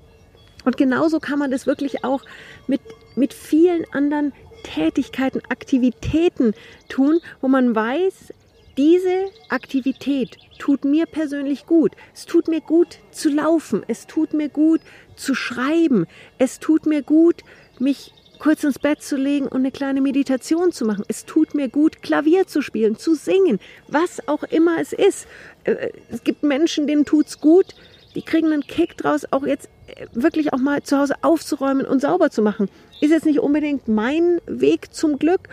Und 0.65 0.77
genauso 0.77 1.19
kann 1.19 1.39
man 1.39 1.49
das 1.49 1.65
wirklich 1.65 2.03
auch 2.03 2.23
mit, 2.67 2.81
mit 3.15 3.33
vielen 3.33 3.85
anderen 3.91 4.33
Tätigkeiten, 4.63 5.41
Aktivitäten 5.49 6.53
tun, 6.87 7.19
wo 7.41 7.47
man 7.47 7.73
weiß, 7.73 8.33
diese 8.77 9.25
Aktivität 9.49 10.37
tut 10.57 10.85
mir 10.85 11.05
persönlich 11.05 11.65
gut. 11.65 11.93
Es 12.13 12.25
tut 12.25 12.47
mir 12.47 12.61
gut 12.61 12.99
zu 13.11 13.29
laufen. 13.29 13.83
Es 13.87 14.07
tut 14.07 14.33
mir 14.33 14.49
gut 14.49 14.81
zu 15.15 15.35
schreiben. 15.35 16.05
Es 16.37 16.59
tut 16.59 16.85
mir 16.85 17.01
gut, 17.01 17.43
mich 17.79 18.13
kurz 18.41 18.63
ins 18.63 18.79
Bett 18.79 19.03
zu 19.03 19.17
legen 19.17 19.47
und 19.47 19.59
eine 19.59 19.71
kleine 19.71 20.01
Meditation 20.01 20.71
zu 20.71 20.85
machen. 20.85 21.05
Es 21.07 21.25
tut 21.25 21.53
mir 21.53 21.69
gut, 21.69 22.01
Klavier 22.01 22.47
zu 22.47 22.63
spielen, 22.63 22.97
zu 22.97 23.13
singen, 23.13 23.59
was 23.87 24.27
auch 24.27 24.43
immer 24.43 24.79
es 24.81 24.93
ist. 24.93 25.27
Äh, 25.63 25.89
es 26.09 26.23
gibt 26.23 26.41
Menschen, 26.41 26.87
denen 26.87 27.05
tut's 27.05 27.39
gut, 27.39 27.75
die 28.15 28.23
kriegen 28.23 28.51
einen 28.51 28.63
Kick 28.63 28.97
draus, 28.97 29.27
auch 29.29 29.45
jetzt 29.45 29.69
äh, 29.87 30.07
wirklich 30.13 30.53
auch 30.53 30.57
mal 30.57 30.81
zu 30.81 30.97
Hause 30.97 31.15
aufzuräumen 31.21 31.85
und 31.85 32.01
sauber 32.01 32.31
zu 32.31 32.41
machen. 32.41 32.67
Ist 32.99 33.11
jetzt 33.11 33.25
nicht 33.27 33.39
unbedingt 33.39 33.87
mein 33.87 34.41
Weg 34.47 34.91
zum 34.91 35.19
Glück, 35.19 35.47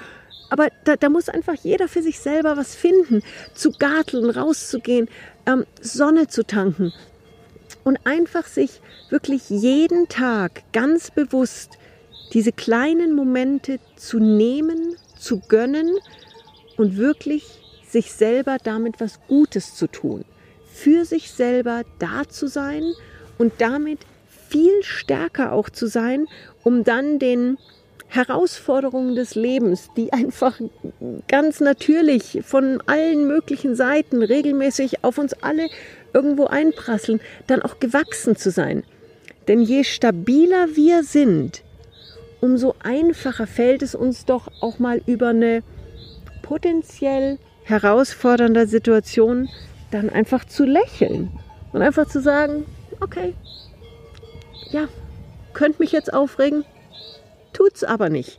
aber 0.51 0.69
da, 0.85 0.97
da 0.97 1.09
muss 1.09 1.29
einfach 1.29 1.55
jeder 1.55 1.89
für 1.89 2.03
sich 2.03 2.19
selber 2.19 2.57
was 2.57 2.75
finden, 2.75 3.23
zu 3.55 3.73
garteln, 3.73 4.31
rauszugehen, 4.31 5.09
ähm, 5.47 5.65
Sonne 5.81 6.29
zu 6.29 6.47
tanken 6.47 6.93
und 7.85 7.99
einfach 8.05 8.47
sich 8.47 8.81
wirklich 9.11 9.49
jeden 9.51 10.09
Tag 10.09 10.63
ganz 10.73 11.11
bewusst 11.11 11.79
diese 12.33 12.53
kleinen 12.53 13.15
Momente 13.15 13.79
zu 13.97 14.19
nehmen, 14.19 14.97
zu 15.19 15.41
gönnen 15.49 15.97
und 16.77 16.97
wirklich 16.97 17.45
sich 17.89 18.13
selber 18.13 18.59
damit 18.63 19.01
was 19.01 19.21
Gutes 19.29 19.75
zu 19.75 19.87
tun. 19.87 20.25
Für 20.71 21.05
sich 21.05 21.31
selber 21.31 21.83
da 21.99 22.29
zu 22.29 22.47
sein 22.47 22.93
und 23.39 23.55
damit 23.59 24.01
viel 24.49 24.83
stärker 24.83 25.53
auch 25.53 25.71
zu 25.71 25.87
sein, 25.87 26.27
um 26.63 26.85
dann 26.85 27.19
den 27.19 27.59
Herausforderungen 28.09 29.15
des 29.15 29.35
Lebens, 29.35 29.91
die 29.97 30.13
einfach 30.13 30.59
ganz 31.29 31.61
natürlich 31.61 32.41
von 32.43 32.83
allen 32.87 33.27
möglichen 33.27 33.75
Seiten 33.77 34.23
regelmäßig 34.23 35.05
auf 35.05 35.19
uns 35.19 35.35
alle 35.35 35.69
irgendwo 36.15 36.47
einprasseln, 36.47 37.21
dann 37.47 37.63
auch 37.63 37.79
gewachsen 37.81 38.35
zu 38.35 38.51
sein. 38.51 38.83
Denn 39.47 39.61
je 39.61 39.85
stabiler 39.85 40.75
wir 40.75 41.05
sind, 41.05 41.63
umso 42.41 42.75
einfacher 42.83 43.47
fällt 43.47 43.83
es 43.83 43.95
uns 43.95 44.25
doch 44.25 44.49
auch 44.61 44.79
mal 44.79 45.03
über 45.07 45.29
eine 45.29 45.63
potenziell 46.43 47.39
herausfordernde 47.65 48.67
Situation 48.67 49.49
dann 49.91 50.09
einfach 50.09 50.47
zu 50.47 50.65
lächeln 50.65 51.31
und 51.73 51.83
einfach 51.83 52.07
zu 52.07 52.21
sagen, 52.21 52.65
okay, 53.01 53.35
ja, 54.71 54.89
könnte 55.53 55.81
mich 55.81 55.93
jetzt 55.93 56.13
aufregen, 56.13 56.65
tut's 57.59 57.85
aber 57.85 58.09
nicht. 58.09 58.39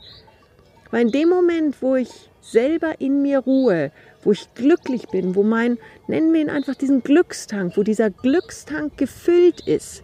Weil 0.92 1.02
in 1.02 1.12
dem 1.12 1.30
Moment, 1.30 1.82
wo 1.82 1.96
ich 1.96 2.10
selber 2.42 3.00
in 3.00 3.22
mir 3.22 3.40
ruhe, 3.40 3.92
wo 4.24 4.32
ich 4.32 4.54
glücklich 4.56 5.08
bin, 5.10 5.36
wo 5.36 5.44
mein, 5.44 5.78
nennen 6.08 6.34
wir 6.34 6.42
ihn 6.42 6.50
einfach 6.50 6.76
diesen 6.76 7.04
Glückstank, 7.04 7.78
wo 7.78 7.84
dieser 7.84 8.10
Glückstank 8.10 8.98
gefüllt 8.98 9.62
ist, 9.68 10.04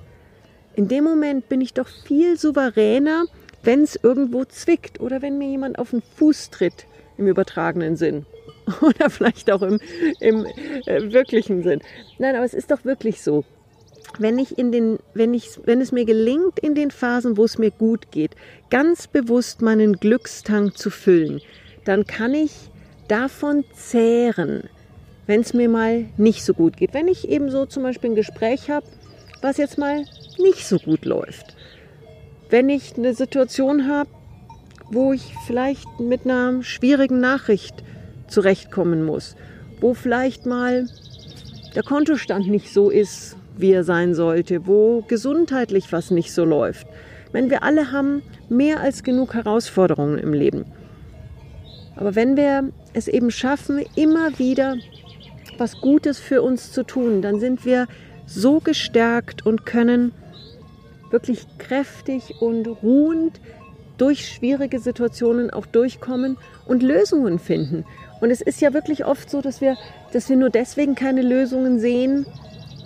in 0.76 0.90
dem 0.90 1.06
Moment 1.06 1.48
bin 1.48 1.62
ich 1.62 1.74
doch 1.74 1.88
viel 1.88 2.38
souveräner, 2.38 3.26
wenn 3.64 3.84
es 3.84 3.98
irgendwo 4.02 4.44
zwickt 4.46 5.00
oder 5.00 5.22
wenn 5.22 5.38
mir 5.38 5.48
jemand 5.48 5.80
auf 5.80 5.92
den 5.92 6.02
Fuß 6.02 6.50
tritt, 6.50 6.86
im 7.18 7.28
übertragenen 7.28 7.96
Sinn. 7.96 8.26
Oder 8.82 9.10
vielleicht 9.10 9.50
auch 9.52 9.62
im, 9.62 9.80
im 10.20 10.46
äh, 10.86 11.14
wirklichen 11.14 11.64
Sinn. 11.64 11.82
Nein, 12.18 12.36
aber 12.36 12.46
es 12.46 12.54
ist 12.56 12.72
doch 12.72 12.84
wirklich 12.84 13.22
so. 13.22 13.46
Wenn, 14.20 14.40
ich 14.40 14.58
in 14.58 14.72
den, 14.72 15.00
wenn, 15.14 15.34
ich, 15.34 15.50
wenn 15.66 15.82
es 15.82 15.92
mir 15.92 16.06
gelingt, 16.06 16.60
in 16.60 16.76
den 16.76 16.92
Phasen, 16.92 17.38
wo 17.38 17.46
es 17.46 17.58
mir 17.58 17.72
gut 17.72 18.12
geht, 18.12 18.32
ganz 18.70 19.08
bewusst 19.08 19.62
meinen 19.62 19.98
Glückstank 19.98 20.78
zu 20.78 20.90
füllen, 20.90 21.42
dann 21.84 22.06
kann 22.06 22.34
ich 22.34 22.52
davon 23.08 23.64
zehren, 23.74 24.70
wenn 25.28 25.42
es 25.42 25.54
mir 25.54 25.70
mal 25.70 26.06
nicht 26.18 26.44
so 26.44 26.54
gut 26.54 26.78
geht. 26.78 26.94
Wenn 26.94 27.08
ich 27.08 27.30
eben 27.30 27.50
so 27.52 27.66
zum 27.66 27.84
Beispiel 27.84 28.12
ein 28.12 28.16
Gespräch 28.16 28.70
habe, 28.70 28.86
was 29.42 29.58
jetzt 29.58 29.78
mal 29.78 30.06
nicht 30.38 30.66
so 30.66 30.80
gut 30.80 31.06
läuft 31.06 31.56
wenn 32.50 32.70
ich 32.70 32.98
eine 32.98 33.14
Situation 33.14 33.88
habe, 33.88 34.10
wo 34.90 35.14
ich 35.14 35.34
vielleicht 35.46 36.00
mit 36.00 36.26
einer 36.26 36.64
schwierigen 36.64 37.20
Nachricht 37.20 37.84
zurechtkommen 38.28 39.04
muss, 39.04 39.36
wo 39.82 39.94
vielleicht 39.94 40.46
mal 40.46 40.88
der 41.76 41.84
Kontostand 41.84 42.48
nicht 42.48 42.72
so 42.72 42.90
ist, 42.90 43.36
wie 43.58 43.72
er 43.72 43.84
sein 43.84 44.14
sollte, 44.14 44.68
wo 44.68 45.02
gesundheitlich 45.08 45.92
was 45.92 46.12
nicht 46.12 46.34
so 46.34 46.46
läuft. 46.46 46.88
Wenn 47.32 47.50
wir 47.50 47.64
alle 47.64 47.92
haben 47.92 48.22
mehr 48.50 48.80
als 48.80 49.04
genug 49.04 49.34
Herausforderungen 49.34 50.18
im 50.18 50.34
Leben. 50.34 50.66
Aber 51.96 52.16
wenn 52.16 52.38
wir 52.38 52.70
es 52.94 53.08
eben 53.08 53.32
schaffen, 53.32 53.84
immer 53.96 54.38
wieder 54.38 54.76
was 55.58 55.80
Gutes 55.80 56.20
für 56.20 56.42
uns 56.42 56.72
zu 56.72 56.84
tun, 56.84 57.22
dann 57.22 57.40
sind 57.40 57.66
wir 57.66 57.88
so 58.26 58.60
gestärkt 58.60 59.46
und 59.46 59.66
können 59.66 60.12
wirklich 61.12 61.46
kräftig 61.58 62.42
und 62.42 62.68
ruhend 62.68 63.40
durch 63.98 64.28
schwierige 64.28 64.80
Situationen 64.80 65.50
auch 65.52 65.66
durchkommen 65.66 66.38
und 66.66 66.84
Lösungen 66.84 67.40
finden. 67.40 67.86
Und 68.20 68.32
es 68.32 68.42
ist 68.42 68.62
ja 68.62 68.74
wirklich 68.74 69.06
oft 69.06 69.30
so, 69.30 69.42
dass 69.42 69.62
wir, 69.62 69.78
dass 70.12 70.30
wir 70.30 70.36
nur 70.36 70.50
deswegen 70.50 70.96
keine 70.96 71.22
Lösungen 71.22 71.80
sehen, 71.80 72.26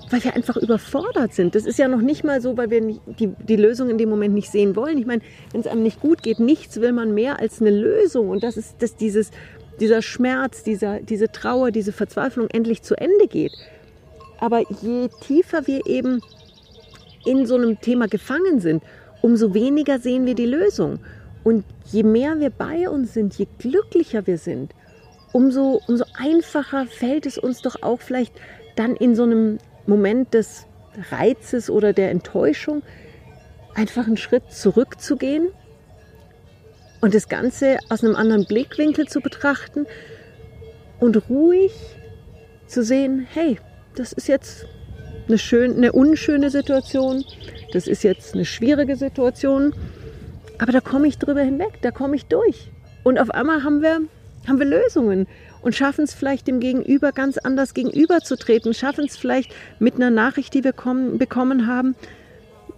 weil 0.09 0.23
wir 0.23 0.35
einfach 0.35 0.57
überfordert 0.57 1.33
sind. 1.33 1.55
Das 1.55 1.65
ist 1.65 1.79
ja 1.79 1.87
noch 1.87 2.01
nicht 2.01 2.23
mal 2.23 2.41
so, 2.41 2.57
weil 2.57 2.69
wir 2.69 2.81
die, 2.81 3.27
die 3.27 3.55
Lösung 3.55 3.89
in 3.89 3.97
dem 3.97 4.09
Moment 4.09 4.33
nicht 4.33 4.51
sehen 4.51 4.75
wollen. 4.75 4.97
Ich 4.97 5.05
meine, 5.05 5.21
wenn 5.51 5.61
es 5.61 5.67
einem 5.67 5.83
nicht 5.83 5.99
gut 5.99 6.23
geht, 6.23 6.39
nichts 6.39 6.79
will 6.81 6.91
man 6.91 7.13
mehr 7.13 7.39
als 7.39 7.61
eine 7.61 7.71
Lösung. 7.71 8.29
Und 8.29 8.43
das 8.43 8.57
ist, 8.57 8.81
dass 8.81 8.95
dieses, 8.95 9.31
dieser 9.79 10.01
Schmerz, 10.01 10.63
dieser, 10.63 10.99
diese 10.99 11.31
Trauer, 11.31 11.71
diese 11.71 11.91
Verzweiflung 11.91 12.47
endlich 12.49 12.81
zu 12.81 12.95
Ende 12.95 13.27
geht. 13.27 13.53
Aber 14.39 14.61
je 14.81 15.09
tiefer 15.21 15.67
wir 15.67 15.85
eben 15.85 16.21
in 17.25 17.45
so 17.45 17.55
einem 17.55 17.79
Thema 17.81 18.07
gefangen 18.07 18.59
sind, 18.59 18.83
umso 19.21 19.53
weniger 19.53 19.99
sehen 19.99 20.25
wir 20.25 20.35
die 20.35 20.45
Lösung. 20.45 20.99
Und 21.43 21.65
je 21.91 22.03
mehr 22.03 22.39
wir 22.39 22.49
bei 22.49 22.89
uns 22.89 23.13
sind, 23.13 23.35
je 23.35 23.47
glücklicher 23.57 24.25
wir 24.27 24.37
sind, 24.37 24.73
umso, 25.31 25.81
umso 25.87 26.05
einfacher 26.17 26.85
fällt 26.85 27.25
es 27.25 27.37
uns 27.37 27.61
doch 27.61 27.81
auch 27.81 28.01
vielleicht 28.01 28.33
dann 28.75 28.95
in 28.95 29.15
so 29.15 29.23
einem 29.23 29.57
Moment 29.89 30.33
des 30.33 30.65
Reizes 31.11 31.69
oder 31.69 31.93
der 31.93 32.11
Enttäuschung 32.11 32.83
einfach 33.75 34.07
einen 34.07 34.17
Schritt 34.17 34.51
zurückzugehen 34.51 35.49
und 37.01 37.13
das 37.13 37.29
Ganze 37.29 37.77
aus 37.89 38.03
einem 38.03 38.15
anderen 38.15 38.45
Blickwinkel 38.45 39.07
zu 39.07 39.21
betrachten 39.21 39.85
und 40.99 41.29
ruhig 41.29 41.71
zu 42.67 42.83
sehen, 42.83 43.27
hey, 43.33 43.57
das 43.95 44.13
ist 44.13 44.27
jetzt 44.27 44.65
eine, 45.27 45.37
schön, 45.37 45.77
eine 45.77 45.91
unschöne 45.91 46.49
Situation, 46.49 47.23
das 47.71 47.87
ist 47.87 48.03
jetzt 48.03 48.33
eine 48.33 48.45
schwierige 48.45 48.95
Situation, 48.95 49.73
aber 50.57 50.71
da 50.71 50.81
komme 50.81 51.07
ich 51.07 51.17
drüber 51.17 51.41
hinweg, 51.41 51.79
da 51.81 51.91
komme 51.91 52.15
ich 52.15 52.25
durch. 52.25 52.71
Und 53.03 53.19
auf 53.19 53.31
einmal 53.31 53.63
haben 53.63 53.81
wir, 53.81 54.01
haben 54.47 54.59
wir 54.59 54.65
Lösungen 54.65 55.27
und 55.61 55.75
schaffen 55.75 56.03
es 56.03 56.13
vielleicht 56.13 56.47
dem 56.47 56.59
Gegenüber 56.59 57.11
ganz 57.11 57.37
anders 57.37 57.73
gegenüberzutreten, 57.73 58.73
schaffen 58.73 59.05
es 59.05 59.17
vielleicht 59.17 59.53
mit 59.79 59.95
einer 59.95 60.09
Nachricht, 60.09 60.53
die 60.53 60.63
wir 60.63 60.73
kommen, 60.73 61.17
bekommen 61.17 61.67
haben, 61.67 61.95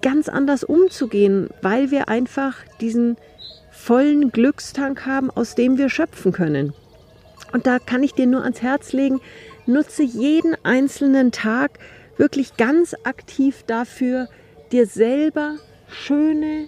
ganz 0.01 0.29
anders 0.29 0.63
umzugehen, 0.63 1.49
weil 1.61 1.91
wir 1.91 2.09
einfach 2.09 2.57
diesen 2.79 3.17
vollen 3.71 4.31
Glückstank 4.31 5.05
haben, 5.05 5.29
aus 5.31 5.55
dem 5.55 5.77
wir 5.77 5.89
schöpfen 5.89 6.31
können. 6.31 6.73
Und 7.53 7.67
da 7.67 7.79
kann 7.79 8.03
ich 8.03 8.13
dir 8.13 8.27
nur 8.27 8.43
ans 8.43 8.61
Herz 8.61 8.93
legen, 8.93 9.21
nutze 9.65 10.03
jeden 10.03 10.55
einzelnen 10.63 11.31
Tag 11.31 11.79
wirklich 12.17 12.57
ganz 12.57 12.95
aktiv 13.03 13.63
dafür, 13.67 14.27
dir 14.71 14.85
selber 14.85 15.55
schöne, 15.89 16.67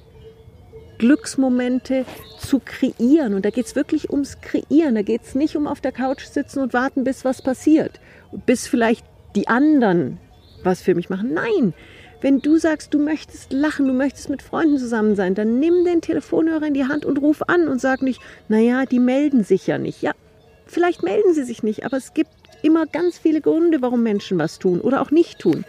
Glücksmomente 1.03 2.05
zu 2.39 2.61
kreieren. 2.63 3.33
Und 3.33 3.43
da 3.43 3.49
geht 3.49 3.65
es 3.65 3.75
wirklich 3.75 4.09
ums 4.09 4.39
Kreieren. 4.39 4.95
Da 4.95 5.01
geht 5.01 5.23
es 5.23 5.35
nicht 5.35 5.57
um 5.57 5.67
auf 5.67 5.81
der 5.81 5.91
Couch 5.91 6.23
sitzen 6.23 6.59
und 6.59 6.71
warten, 6.71 7.03
bis 7.03 7.25
was 7.25 7.41
passiert. 7.41 7.99
Bis 8.45 8.67
vielleicht 8.67 9.05
die 9.35 9.49
anderen 9.49 10.17
was 10.63 10.81
für 10.81 10.95
mich 10.95 11.09
machen. 11.09 11.33
Nein, 11.33 11.73
wenn 12.21 12.39
du 12.39 12.55
sagst, 12.57 12.93
du 12.93 12.99
möchtest 12.99 13.51
lachen, 13.51 13.85
du 13.85 13.91
möchtest 13.91 14.29
mit 14.29 14.41
Freunden 14.41 14.77
zusammen 14.77 15.17
sein, 15.17 15.35
dann 15.35 15.59
nimm 15.59 15.83
den 15.83 15.99
Telefonhörer 15.99 16.67
in 16.67 16.73
die 16.73 16.85
Hand 16.85 17.03
und 17.03 17.17
ruf 17.17 17.41
an 17.47 17.67
und 17.67 17.81
sag 17.81 18.01
nicht, 18.01 18.21
naja, 18.47 18.85
die 18.85 18.99
melden 18.99 19.43
sich 19.43 19.67
ja 19.67 19.77
nicht. 19.77 20.01
Ja, 20.01 20.13
vielleicht 20.65 21.03
melden 21.03 21.33
sie 21.33 21.43
sich 21.43 21.63
nicht, 21.63 21.85
aber 21.85 21.97
es 21.97 22.13
gibt 22.13 22.31
immer 22.61 22.85
ganz 22.85 23.17
viele 23.17 23.41
Gründe, 23.41 23.81
warum 23.81 24.03
Menschen 24.03 24.39
was 24.39 24.57
tun 24.57 24.79
oder 24.79 25.01
auch 25.01 25.11
nicht 25.11 25.39
tun. 25.39 25.65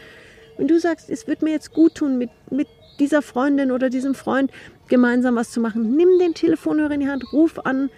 Wenn 0.56 0.68
du 0.68 0.78
sagst, 0.78 1.10
es 1.10 1.26
wird 1.26 1.42
mir 1.42 1.50
jetzt 1.50 1.72
gut 1.72 1.96
tun, 1.96 2.18
mit, 2.18 2.30
mit 2.52 2.68
dieser 2.98 3.22
Freundin 3.22 3.72
oder 3.72 3.90
diesem 3.90 4.14
Freund 4.14 4.50
gemeinsam 4.88 5.36
was 5.36 5.50
zu 5.50 5.60
machen, 5.60 5.96
nimm 5.96 6.18
den 6.18 6.34
Telefonhörer 6.34 6.92
in 6.92 7.00
die 7.00 7.08
Hand, 7.08 7.24
ruf 7.32 7.58
an 7.64 7.90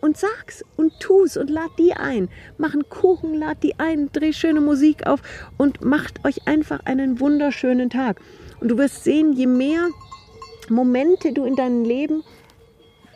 und 0.00 0.16
sag's 0.16 0.64
und 0.76 0.92
tu's 1.00 1.36
und 1.36 1.48
lad 1.48 1.70
die 1.78 1.94
ein. 1.94 2.28
Mach 2.58 2.74
einen 2.74 2.88
Kuchen, 2.88 3.34
lad 3.34 3.62
die 3.62 3.78
ein, 3.78 4.10
dreh 4.12 4.32
schöne 4.32 4.60
Musik 4.60 5.06
auf 5.06 5.22
und 5.56 5.82
macht 5.82 6.24
euch 6.24 6.46
einfach 6.46 6.80
einen 6.84 7.20
wunderschönen 7.20 7.88
Tag. 7.88 8.20
Und 8.60 8.68
du 8.68 8.78
wirst 8.78 9.04
sehen, 9.04 9.32
je 9.32 9.46
mehr 9.46 9.88
Momente 10.68 11.32
du 11.32 11.44
in 11.44 11.56
deinem 11.56 11.84
Leben 11.84 12.22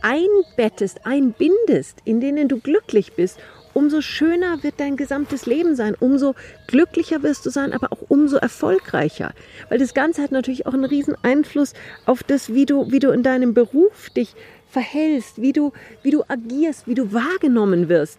einbettest, 0.03 1.05
einbindest, 1.05 2.01
in 2.05 2.21
denen 2.21 2.49
du 2.49 2.61
glücklich 2.61 3.15
bist, 3.15 3.39
umso 3.77 4.01
schöner 4.01 4.63
wird 4.63 4.77
dein 4.79 4.97
gesamtes 4.97 5.45
Leben 5.45 5.77
sein, 5.77 5.95
umso 6.01 6.35
glücklicher 6.67 7.23
wirst 7.23 7.45
du 7.45 7.51
sein, 7.51 7.75
aber 7.75 7.93
auch 7.93 8.01
umso 8.09 8.39
erfolgreicher. 8.39 9.33
Weil 9.69 9.79
das 9.79 9.93
Ganze 9.93 10.23
hat 10.23 10.33
natürlich 10.33 10.65
auch 10.65 10.73
einen 10.73 10.87
riesen 10.87 11.15
Einfluss 11.23 11.75
auf 12.07 12.23
das, 12.23 12.55
wie 12.55 12.65
du, 12.65 12.91
wie 12.91 13.01
du 13.01 13.11
in 13.11 13.23
deinem 13.23 13.53
Beruf 13.53 14.09
dich 14.17 14.35
verhältst, 14.71 15.43
wie 15.43 15.53
du, 15.53 15.75
wie 16.03 16.11
du 16.11 16.25
agierst, 16.27 16.89
wie 16.89 16.95
du 16.95 17.13
wahrgenommen 17.13 17.91
wirst. 17.91 18.19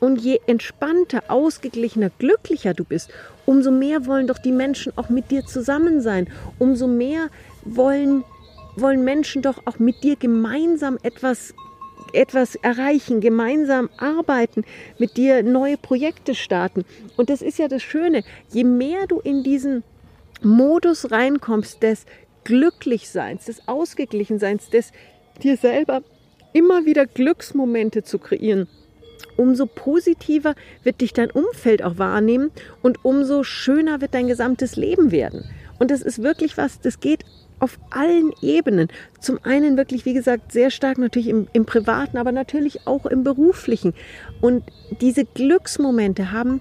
Und 0.00 0.20
je 0.20 0.40
entspannter, 0.48 1.22
ausgeglichener, 1.28 2.10
glücklicher 2.18 2.74
du 2.74 2.82
bist, 2.82 3.10
umso 3.46 3.70
mehr 3.70 4.06
wollen 4.06 4.26
doch 4.26 4.38
die 4.38 4.50
Menschen 4.50 4.92
auch 4.96 5.08
mit 5.08 5.30
dir 5.30 5.46
zusammen 5.46 6.00
sein. 6.00 6.28
Umso 6.58 6.88
mehr 6.88 7.28
wollen, 7.62 8.24
wollen 8.74 9.04
Menschen 9.04 9.40
doch 9.40 9.62
auch 9.66 9.78
mit 9.78 10.02
dir 10.02 10.16
gemeinsam 10.16 10.98
etwas, 11.04 11.54
etwas 12.12 12.54
erreichen, 12.56 13.20
gemeinsam 13.20 13.90
arbeiten, 13.96 14.64
mit 14.98 15.16
dir 15.16 15.42
neue 15.42 15.76
Projekte 15.76 16.34
starten. 16.34 16.84
Und 17.16 17.30
das 17.30 17.42
ist 17.42 17.58
ja 17.58 17.68
das 17.68 17.82
Schöne. 17.82 18.22
Je 18.50 18.64
mehr 18.64 19.06
du 19.06 19.20
in 19.20 19.42
diesen 19.42 19.82
Modus 20.42 21.10
reinkommst 21.10 21.82
des 21.82 22.06
Glücklichseins, 22.44 23.46
des 23.46 23.66
Ausgeglichenseins, 23.66 24.70
des 24.70 24.92
dir 25.42 25.56
selber 25.56 26.02
immer 26.52 26.86
wieder 26.86 27.06
Glücksmomente 27.06 28.02
zu 28.02 28.18
kreieren. 28.18 28.68
Umso 29.36 29.66
positiver 29.66 30.54
wird 30.82 31.00
dich 31.00 31.12
dein 31.12 31.30
Umfeld 31.30 31.82
auch 31.82 31.98
wahrnehmen 31.98 32.50
und 32.82 33.04
umso 33.04 33.42
schöner 33.42 34.00
wird 34.00 34.14
dein 34.14 34.28
gesamtes 34.28 34.76
Leben 34.76 35.10
werden. 35.10 35.44
Und 35.78 35.90
das 35.90 36.00
ist 36.00 36.22
wirklich 36.22 36.56
was, 36.56 36.80
das 36.80 37.00
geht 37.00 37.24
auf 37.58 37.78
allen 37.90 38.32
Ebenen. 38.42 38.88
Zum 39.20 39.38
einen 39.42 39.76
wirklich, 39.76 40.04
wie 40.04 40.14
gesagt, 40.14 40.52
sehr 40.52 40.70
stark 40.70 40.98
natürlich 40.98 41.28
im, 41.28 41.48
im 41.52 41.64
privaten, 41.64 42.18
aber 42.18 42.32
natürlich 42.32 42.86
auch 42.86 43.06
im 43.06 43.24
beruflichen. 43.24 43.94
Und 44.40 44.64
diese 45.00 45.24
Glücksmomente 45.24 46.32
haben 46.32 46.60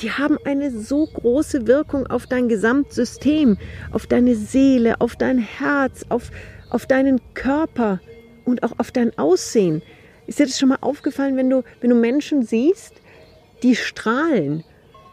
die 0.00 0.10
haben 0.10 0.38
eine 0.44 0.70
so 0.70 1.06
große 1.06 1.66
Wirkung 1.66 2.06
auf 2.06 2.26
dein 2.26 2.48
Gesamtsystem, 2.48 3.56
auf 3.92 4.06
deine 4.06 4.34
Seele, 4.34 5.00
auf 5.00 5.16
dein 5.16 5.38
Herz, 5.38 6.04
auf, 6.10 6.30
auf 6.68 6.86
deinen 6.86 7.20
Körper 7.34 8.00
und 8.44 8.62
auch 8.62 8.72
auf 8.78 8.90
dein 8.90 9.16
Aussehen. 9.18 9.82
Ist 10.26 10.38
dir 10.38 10.46
das 10.46 10.58
schon 10.58 10.68
mal 10.68 10.78
aufgefallen, 10.80 11.36
wenn 11.36 11.48
du, 11.48 11.62
wenn 11.80 11.90
du 11.90 11.96
Menschen 11.96 12.42
siehst, 12.42 12.94
die 13.62 13.74
strahlen? 13.74 14.64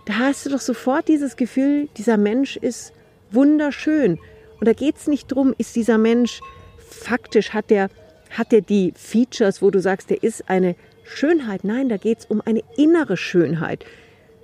Da 0.06 0.16
hast 0.16 0.46
du 0.46 0.50
doch 0.50 0.60
sofort 0.60 1.08
dieses 1.08 1.38
Gefühl, 1.38 1.88
dieser 1.98 2.18
Mensch 2.18 2.58
ist 2.58 2.94
wunderschön. 3.32 4.20
Und 4.64 4.68
da 4.68 4.72
geht 4.72 4.96
es 4.96 5.08
nicht 5.08 5.30
darum, 5.30 5.54
ist 5.58 5.76
dieser 5.76 5.98
Mensch 5.98 6.40
faktisch, 6.78 7.50
hat 7.50 7.70
der, 7.70 7.90
hat 8.30 8.54
der 8.54 8.62
die 8.62 8.94
Features, 8.96 9.62
wo 9.62 9.72
du 9.72 9.82
sagst, 9.82 10.10
der 10.10 10.24
ist 10.24 10.50
eine 10.50 10.78
Schönheit. 11.04 11.66
Nein, 11.66 11.90
da 11.90 11.98
geht 11.98 12.20
es 12.20 12.26
um 12.28 12.42
eine 12.46 12.62
innere 12.78 13.18
Schönheit. 13.18 13.84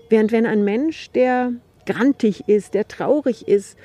Während 0.10 0.34
wenn 0.34 0.46
ein 0.46 0.66
Mensch, 0.66 1.10
der 1.12 1.54
grantig 1.86 2.50
ist, 2.50 2.74
der 2.74 2.86
traurig 2.86 3.48
ist, 3.48 3.78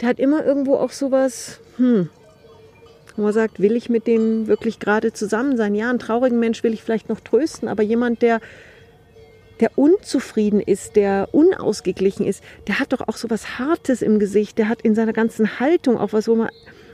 der 0.00 0.08
hat 0.08 0.20
immer 0.20 0.42
irgendwo 0.42 0.76
auch 0.76 0.90
sowas, 0.90 1.60
hm, 1.76 2.08
wo 3.16 3.20
man 3.20 3.34
sagt, 3.34 3.60
will 3.60 3.76
ich 3.76 3.90
mit 3.90 4.06
dem 4.06 4.46
wirklich 4.46 4.78
gerade 4.78 5.12
zusammen 5.12 5.58
sein? 5.58 5.74
Ja, 5.74 5.90
einen 5.90 5.98
traurigen 5.98 6.40
Mensch 6.40 6.64
will 6.64 6.72
ich 6.72 6.82
vielleicht 6.82 7.10
noch 7.10 7.20
trösten, 7.20 7.68
aber 7.68 7.82
jemand, 7.82 8.22
der, 8.22 8.40
der 9.60 9.78
unzufrieden 9.78 10.60
ist, 10.60 10.96
der 10.96 11.28
unausgeglichen 11.32 12.26
ist, 12.26 12.42
der 12.66 12.78
hat 12.80 12.92
doch 12.92 13.06
auch 13.06 13.16
so 13.16 13.30
was 13.30 13.58
Hartes 13.58 14.02
im 14.02 14.18
Gesicht, 14.18 14.58
der 14.58 14.68
hat 14.68 14.82
in 14.82 14.94
seiner 14.94 15.12
ganzen 15.12 15.60
Haltung 15.60 15.96
auch 15.98 16.12
was, 16.12 16.28
wo 16.28 16.34
man 16.34 16.48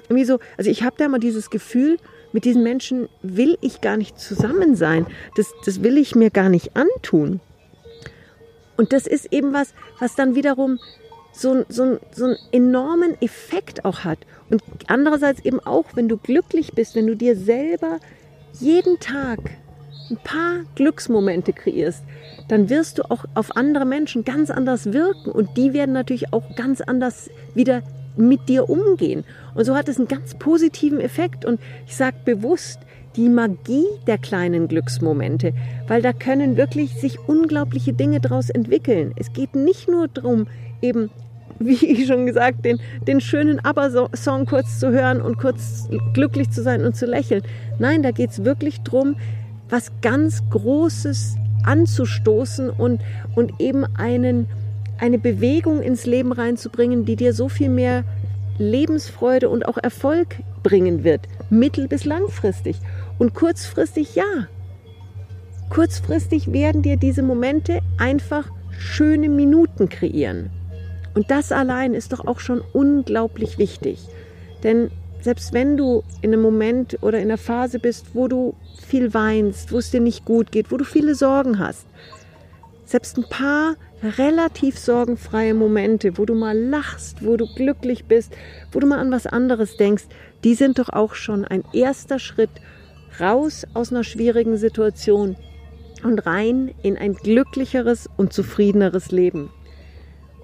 irgendwie 0.09 0.25
so, 0.25 0.39
also 0.57 0.71
ich 0.71 0.83
habe 0.83 0.97
da 0.99 1.07
immer 1.07 1.19
dieses 1.19 1.51
Gefühl, 1.51 1.97
mit 2.33 2.45
diesen 2.45 2.63
Menschen 2.63 3.09
will 3.23 3.57
ich 3.61 3.81
gar 3.81 3.97
nicht 3.97 4.19
zusammen 4.19 4.77
sein. 4.77 5.07
Das, 5.37 5.53
das 5.65 5.83
will 5.83 5.99
ich 5.99 6.15
mir 6.15 6.31
gar 6.31 6.49
nicht 6.49 6.77
antun. 6.77 7.41
Und 8.77 8.93
das 8.93 9.07
ist 9.07 9.33
eben 9.33 9.53
was, 9.53 9.75
was 9.99 10.15
dann 10.15 10.35
wiederum 10.35 10.79
so, 11.33 11.65
so, 11.69 11.99
so 12.13 12.25
einen 12.25 12.37
enormen 12.53 13.21
Effekt 13.21 13.85
auch 13.85 14.01
hat. 14.01 14.19
Und 14.49 14.63
andererseits 14.87 15.45
eben 15.45 15.61
auch, 15.61 15.85
wenn 15.95 16.09
du 16.09 16.17
glücklich 16.17 16.73
bist, 16.73 16.95
wenn 16.95 17.07
du 17.07 17.17
dir 17.17 17.37
selber 17.37 17.99
jeden 18.59 18.99
Tag 18.99 19.39
ein 20.11 20.17
paar 20.17 20.61
Glücksmomente 20.75 21.53
kreierst, 21.53 22.05
dann 22.49 22.69
wirst 22.69 22.99
du 22.99 23.11
auch 23.11 23.25
auf 23.35 23.57
andere 23.57 23.85
Menschen 23.85 24.25
ganz 24.25 24.51
anders 24.51 24.93
wirken 24.93 25.31
und 25.31 25.57
die 25.57 25.73
werden 25.73 25.93
natürlich 25.93 26.33
auch 26.33 26.57
ganz 26.57 26.81
anders 26.81 27.31
wieder 27.55 27.83
mit 28.17 28.49
dir 28.49 28.69
umgehen. 28.69 29.25
Und 29.55 29.65
so 29.65 29.75
hat 29.75 29.89
es 29.89 29.99
einen 29.99 30.09
ganz 30.09 30.35
positiven 30.35 31.01
Effekt. 31.01 31.45
Und 31.45 31.61
ich 31.87 31.97
sage 31.97 32.17
bewusst, 32.25 32.81
die 33.17 33.29
Magie 33.29 33.87
der 34.07 34.19
kleinen 34.19 34.69
Glücksmomente, 34.69 35.53
weil 35.89 36.01
da 36.01 36.13
können 36.13 36.57
wirklich 36.57 36.95
sich 36.95 37.19
unglaubliche 37.27 37.93
Dinge 37.93 38.21
daraus 38.21 38.51
entwickeln. 38.51 39.13
Es 39.17 39.33
geht 39.33 39.57
nicht 39.57 39.89
nur 39.89 40.07
darum, 40.09 40.47
eben, 40.81 41.11
wie 41.59 41.85
ich 41.85 42.07
schon 42.07 42.27
gesagt, 42.27 42.65
den, 42.65 42.79
den 43.07 43.21
schönen 43.21 43.59
ABBA-Song 43.61 44.47
kurz 44.47 44.79
zu 44.79 44.91
hören 44.91 45.21
und 45.21 45.39
kurz 45.39 45.89
glücklich 46.15 46.51
zu 46.51 46.63
sein 46.63 46.85
und 46.85 46.97
zu 46.97 47.07
lächeln. 47.07 47.43
Nein, 47.79 48.03
da 48.03 48.13
geht 48.13 48.31
es 48.31 48.45
wirklich 48.45 48.81
darum, 48.83 49.17
was 49.71 49.93
ganz 50.03 50.43
Großes 50.51 51.37
anzustoßen 51.65 52.71
und, 52.71 53.01
und 53.35 53.61
eben 53.61 53.85
einen, 53.97 54.47
eine 54.99 55.19
Bewegung 55.19 55.83
ins 55.83 56.07
Leben 56.07 56.33
reinzubringen, 56.33 57.05
die 57.05 57.17
dir 57.17 57.33
so 57.33 57.49
viel 57.49 57.69
mehr 57.69 58.05
Lebensfreude 58.59 59.49
und 59.49 59.67
auch 59.67 59.79
Erfolg 59.79 60.37
bringen 60.63 61.05
wird, 61.05 61.23
mittel- 61.49 61.89
bis 61.89 62.05
langfristig. 62.05 62.77
Und 63.19 63.35
kurzfristig 63.35 64.15
ja. 64.15 64.49
Kurzfristig 65.71 66.53
werden 66.53 66.83
dir 66.83 66.97
diese 66.97 67.23
Momente 67.23 67.81
einfach 67.99 68.51
schöne 68.71 69.29
Minuten 69.29 69.89
kreieren. 69.89 70.51
Und 71.15 71.31
das 71.31 71.53
allein 71.53 71.95
ist 71.95 72.13
doch 72.13 72.27
auch 72.27 72.41
schon 72.41 72.63
unglaublich 72.73 73.59
wichtig. 73.59 74.01
Denn 74.63 74.91
selbst 75.21 75.53
wenn 75.53 75.77
du 75.77 76.03
in 76.23 76.33
einem 76.33 76.43
Moment 76.43 76.99
oder 77.03 77.19
in 77.19 77.25
einer 77.25 77.39
Phase 77.39 77.79
bist, 77.79 78.15
wo 78.15 78.29
du 78.29 78.55
viel 78.87 79.13
weinst, 79.13 79.73
wo 79.73 79.79
es 79.79 79.91
dir 79.91 80.01
nicht 80.01 80.25
gut 80.25 80.51
geht, 80.53 80.71
wo 80.71 80.77
du 80.77 80.85
viele 80.85 81.15
Sorgen 81.15 81.59
hast, 81.59 81.87
selbst 82.85 83.17
ein 83.17 83.29
paar 83.29 83.77
relativ 84.03 84.79
sorgenfreie 84.79 85.55
Momente, 85.55 86.17
wo 86.17 86.25
du 86.25 86.35
mal 86.35 86.59
lachst, 86.59 87.25
wo 87.25 87.37
du 87.37 87.47
glücklich 87.55 88.07
bist, 88.07 88.33
wo 88.73 88.81
du 88.81 88.87
mal 88.87 88.99
an 88.99 89.13
was 89.13 89.27
anderes 89.27 89.77
denkst, 89.77 90.05
die 90.43 90.55
sind 90.55 90.79
doch 90.79 90.89
auch 90.89 91.15
schon 91.15 91.45
ein 91.45 91.65
erster 91.73 92.19
Schritt 92.19 92.51
raus 93.21 93.67
aus 93.75 93.93
einer 93.93 94.05
schwierigen 94.05 94.57
Situation 94.57 95.37
und 96.03 96.27
rein 96.27 96.75
in 96.83 96.97
ein 96.97 97.15
glücklicheres 97.15 98.09
und 98.17 98.33
zufriedeneres 98.33 99.11
Leben. 99.11 99.51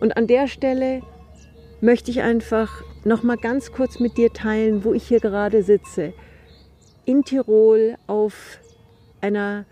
Und 0.00 0.16
an 0.16 0.26
der 0.26 0.48
Stelle 0.48 1.00
möchte 1.80 2.10
ich 2.10 2.20
einfach 2.20 2.82
noch 3.06 3.22
mal 3.22 3.36
ganz 3.36 3.70
kurz 3.70 4.00
mit 4.00 4.16
dir 4.16 4.32
teilen, 4.32 4.84
wo 4.84 4.92
ich 4.92 5.06
hier 5.06 5.20
gerade 5.20 5.62
sitze. 5.62 6.12
In 7.04 7.22
Tirol 7.22 7.94
auf 8.08 8.58
einer 9.20 9.64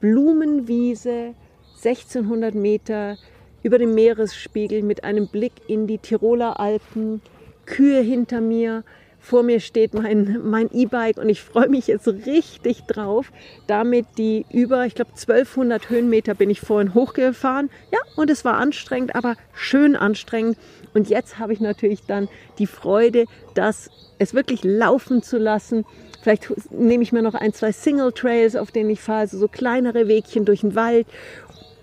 Blumenwiese, 0.00 1.34
1600 1.76 2.54
Meter 2.54 3.16
über 3.62 3.78
dem 3.78 3.94
Meeresspiegel 3.94 4.82
mit 4.82 5.04
einem 5.04 5.28
Blick 5.28 5.52
in 5.68 5.86
die 5.86 5.98
Tiroler 5.98 6.58
Alpen, 6.58 7.22
Kühe 7.64 8.00
hinter 8.00 8.40
mir, 8.40 8.82
Vor 9.24 9.42
mir 9.42 9.60
steht 9.60 9.94
mein, 9.94 10.42
mein 10.44 10.68
E-Bike 10.70 11.16
und 11.16 11.30
ich 11.30 11.40
freue 11.40 11.70
mich 11.70 11.86
jetzt 11.86 12.06
richtig 12.06 12.82
drauf. 12.82 13.32
Damit 13.66 14.04
die 14.18 14.44
über, 14.52 14.84
ich 14.84 14.94
glaube, 14.94 15.12
1200 15.12 15.88
Höhenmeter 15.88 16.34
bin 16.34 16.50
ich 16.50 16.60
vorhin 16.60 16.92
hochgefahren. 16.92 17.70
Ja, 17.90 18.00
und 18.16 18.28
es 18.28 18.44
war 18.44 18.58
anstrengend, 18.58 19.14
aber 19.16 19.36
schön 19.54 19.96
anstrengend. 19.96 20.58
Und 20.92 21.08
jetzt 21.08 21.38
habe 21.38 21.54
ich 21.54 21.60
natürlich 21.60 22.02
dann 22.06 22.28
die 22.58 22.66
Freude, 22.66 23.24
das 23.54 23.88
es 24.18 24.34
wirklich 24.34 24.62
laufen 24.62 25.22
zu 25.22 25.38
lassen. 25.38 25.86
Vielleicht 26.20 26.52
nehme 26.70 27.02
ich 27.02 27.10
mir 27.10 27.22
noch 27.22 27.34
ein, 27.34 27.54
zwei 27.54 27.72
Single 27.72 28.12
Trails, 28.12 28.56
auf 28.56 28.72
denen 28.72 28.90
ich 28.90 29.00
fahre, 29.00 29.20
also 29.20 29.38
so 29.38 29.48
kleinere 29.48 30.06
Wegchen 30.06 30.44
durch 30.44 30.60
den 30.60 30.74
Wald, 30.74 31.06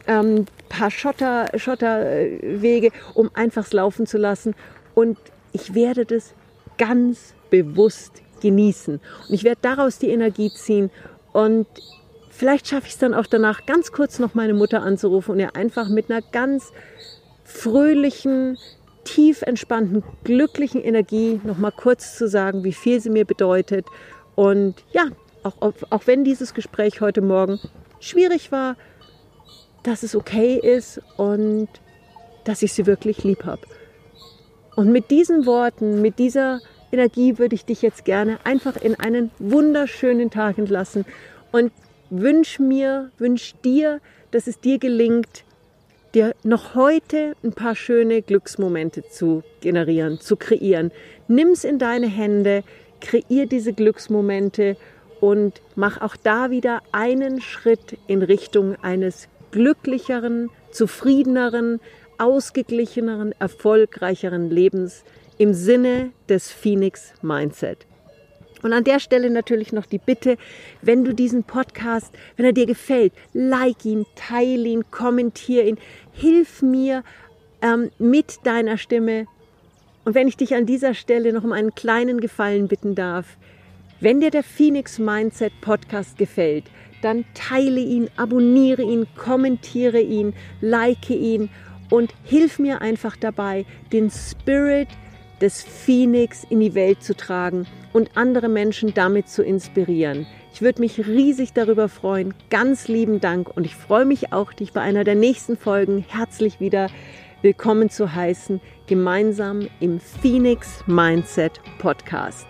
ähm, 0.06 0.46
paar 0.70 0.92
Schotter, 0.92 1.48
Schotterwege, 1.56 2.92
um 3.16 3.32
einfach 3.34 3.66
es 3.66 3.74
laufen 3.74 4.06
zu 4.06 4.20
lassen. 4.20 4.54
Und 4.94 5.18
ich 5.54 5.74
werde 5.74 6.06
das 6.06 6.36
ganz 6.82 7.36
bewusst 7.52 8.24
genießen. 8.42 8.96
Und 8.96 9.34
ich 9.34 9.44
werde 9.44 9.60
daraus 9.62 10.00
die 10.00 10.10
Energie 10.10 10.50
ziehen 10.50 10.90
und 11.32 11.68
vielleicht 12.32 12.68
schaffe 12.68 12.88
ich 12.88 12.94
es 12.94 12.98
dann 12.98 13.14
auch 13.14 13.28
danach, 13.28 13.68
ganz 13.68 13.92
kurz 13.92 14.18
noch 14.18 14.34
meine 14.34 14.56
Mutter 14.56 14.82
anzurufen 14.82 15.34
und 15.34 15.40
ihr 15.40 15.56
einfach 15.56 15.90
mit 15.90 16.10
einer 16.10 16.24
ganz 16.24 16.72
fröhlichen, 17.44 18.58
tief 19.04 19.44
entspannten, 19.44 20.04
glücklichen 20.24 20.82
Energie 20.82 21.40
noch 21.44 21.60
mal 21.60 21.72
kurz 21.72 22.18
zu 22.18 22.28
sagen, 22.28 22.64
wie 22.64 22.74
viel 22.74 23.00
sie 23.00 23.12
mir 23.12 23.26
bedeutet. 23.26 23.86
Und 24.34 24.76
ja, 24.92 25.06
auch, 25.44 25.74
auch 25.90 26.08
wenn 26.08 26.24
dieses 26.24 26.56
Gespräch 26.56 27.00
heute 27.00 27.22
Morgen 27.22 27.60
schwierig 28.00 28.52
war, 28.52 28.76
dass 29.84 30.02
es 30.02 30.16
okay 30.16 30.58
ist 30.58 31.00
und 31.18 31.68
dass 32.44 32.64
ich 32.64 32.74
sie 32.74 32.88
wirklich 32.88 33.24
lieb 33.24 33.46
habe. 33.46 33.62
Und 34.76 34.92
mit 34.92 35.12
diesen 35.12 35.46
Worten, 35.46 36.02
mit 36.02 36.18
dieser 36.18 36.60
Energie 36.92 37.38
würde 37.38 37.56
ich 37.56 37.66
dich 37.66 37.82
jetzt 37.82 38.06
gerne 38.06 38.40
einfach 38.44 38.76
in 38.78 39.00
einen 39.00 39.32
wunderschönen 39.40 40.30
Tag 40.30 40.58
entlassen 40.58 41.06
und 41.52 41.72
wünsch 42.10 42.60
mir, 42.60 43.12
wünsch 43.18 43.54
dir, 43.64 44.00
dass 44.32 44.48
es 44.48 44.60
dir 44.60 44.78
gelingt, 44.78 45.44
dir 46.14 46.36
noch 46.44 46.76
heute 46.76 47.34
ein 47.44 47.54
paar 47.54 47.76
schöne 47.76 48.22
Glücksmomente 48.22 49.04
zu 49.10 49.44
generieren, 49.62 50.20
zu 50.20 50.36
kreieren. 50.36 50.92
Nimm's 51.28 51.64
in 51.64 51.80
deine 51.80 52.08
Hände, 52.08 52.64
kreier 53.00 53.46
diese 53.46 53.74
Glücksmomente 53.74 54.76
und 55.22 55.62
mach 55.76 56.02
auch 56.02 56.16
da 56.16 56.52
wieder 56.52 56.82
einen 56.92 57.42
Schritt 57.42 57.98
in 58.08 58.22
Richtung 58.22 58.76
eines 58.82 59.30
glücklicheren, 59.52 60.50
zufriedeneren, 60.72 61.80
ausgeglicheneren, 62.18 63.34
erfolgreicheren 63.40 64.50
Lebens 64.50 65.04
im 65.42 65.56
Sinne 65.56 66.12
des 66.30 66.52
Phoenix 66.52 67.14
Mindset. 67.24 67.88
Und 68.62 68.74
an 68.74 68.84
der 68.84 69.00
Stelle 69.00 69.32
natürlich 69.32 69.74
noch 69.74 69.88
die 69.88 69.98
Bitte, 69.98 70.38
wenn 70.84 71.04
du 71.04 71.16
diesen 71.16 71.44
Podcast, 71.44 72.14
wenn 72.38 72.46
er 72.46 72.54
dir 72.54 72.68
gefällt, 72.68 73.12
like 73.34 73.84
ihn, 73.84 74.06
teile 74.16 74.70
ihn, 74.70 74.84
kommentiere 74.92 75.66
ihn, 75.66 75.80
hilf 76.12 76.62
mir 76.62 77.04
ähm, 77.64 77.90
mit 77.98 78.36
deiner 78.44 78.78
Stimme. 78.78 79.26
Und 80.06 80.14
wenn 80.14 80.28
ich 80.28 80.38
dich 80.38 80.54
an 80.54 80.68
dieser 80.68 80.94
Stelle 80.94 81.34
noch 81.34 81.44
um 81.44 81.54
einen 81.54 81.74
kleinen 81.74 82.22
Gefallen 82.22 82.68
bitten 82.68 82.94
darf, 82.94 83.26
wenn 84.00 84.22
dir 84.22 84.30
der 84.30 84.44
Phoenix 84.44 85.00
Mindset 85.00 85.54
Podcast 85.62 86.20
gefällt, 86.20 86.66
dann 87.02 87.26
teile 87.34 87.80
ihn, 87.80 88.12
abonniere 88.16 88.84
ihn, 88.84 89.08
kommentiere 89.18 90.02
ihn, 90.02 90.36
like 90.62 91.10
ihn 91.10 91.50
und 91.90 92.14
hilf 92.26 92.60
mir 92.60 92.84
einfach 92.84 93.18
dabei, 93.18 93.66
den 93.92 94.12
Spirit 94.12 94.88
des 95.42 95.64
Phoenix 95.64 96.46
in 96.50 96.60
die 96.60 96.76
Welt 96.76 97.04
zu 97.04 97.16
tragen 97.16 97.66
und 97.94 98.16
andere 98.16 98.48
Menschen 98.48 98.94
damit 98.94 99.28
zu 99.28 99.44
inspirieren. 99.44 100.28
Ich 100.54 100.62
würde 100.62 100.82
mich 100.82 101.08
riesig 101.08 101.54
darüber 101.54 101.90
freuen. 101.90 102.34
Ganz 102.50 102.88
lieben 102.88 103.20
Dank 103.20 103.50
und 103.56 103.66
ich 103.66 103.76
freue 103.76 104.06
mich 104.06 104.34
auch, 104.34 104.54
dich 104.54 104.74
bei 104.74 104.82
einer 104.82 105.04
der 105.04 105.16
nächsten 105.16 105.58
Folgen 105.58 106.06
herzlich 106.08 106.60
wieder 106.60 106.90
willkommen 107.42 107.90
zu 107.90 108.14
heißen, 108.14 108.62
gemeinsam 108.86 109.68
im 109.80 110.00
Phoenix 110.00 110.84
Mindset 110.86 111.60
Podcast. 111.80 112.46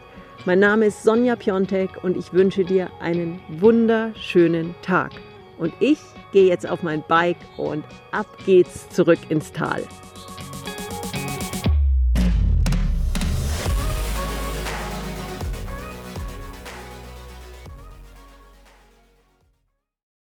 Mein 0.45 0.59
Name 0.59 0.87
ist 0.87 1.03
Sonja 1.03 1.35
Piontek 1.35 2.03
und 2.03 2.17
ich 2.17 2.33
wünsche 2.33 2.65
dir 2.65 2.89
einen 2.99 3.39
wunderschönen 3.47 4.75
Tag. 4.81 5.11
Und 5.57 5.71
ich 5.79 5.99
gehe 6.33 6.47
jetzt 6.47 6.67
auf 6.67 6.81
mein 6.81 7.03
Bike 7.07 7.37
und 7.57 7.85
ab 8.11 8.25
geht's 8.45 8.89
zurück 8.89 9.19
ins 9.29 9.51
Tal. 9.51 9.83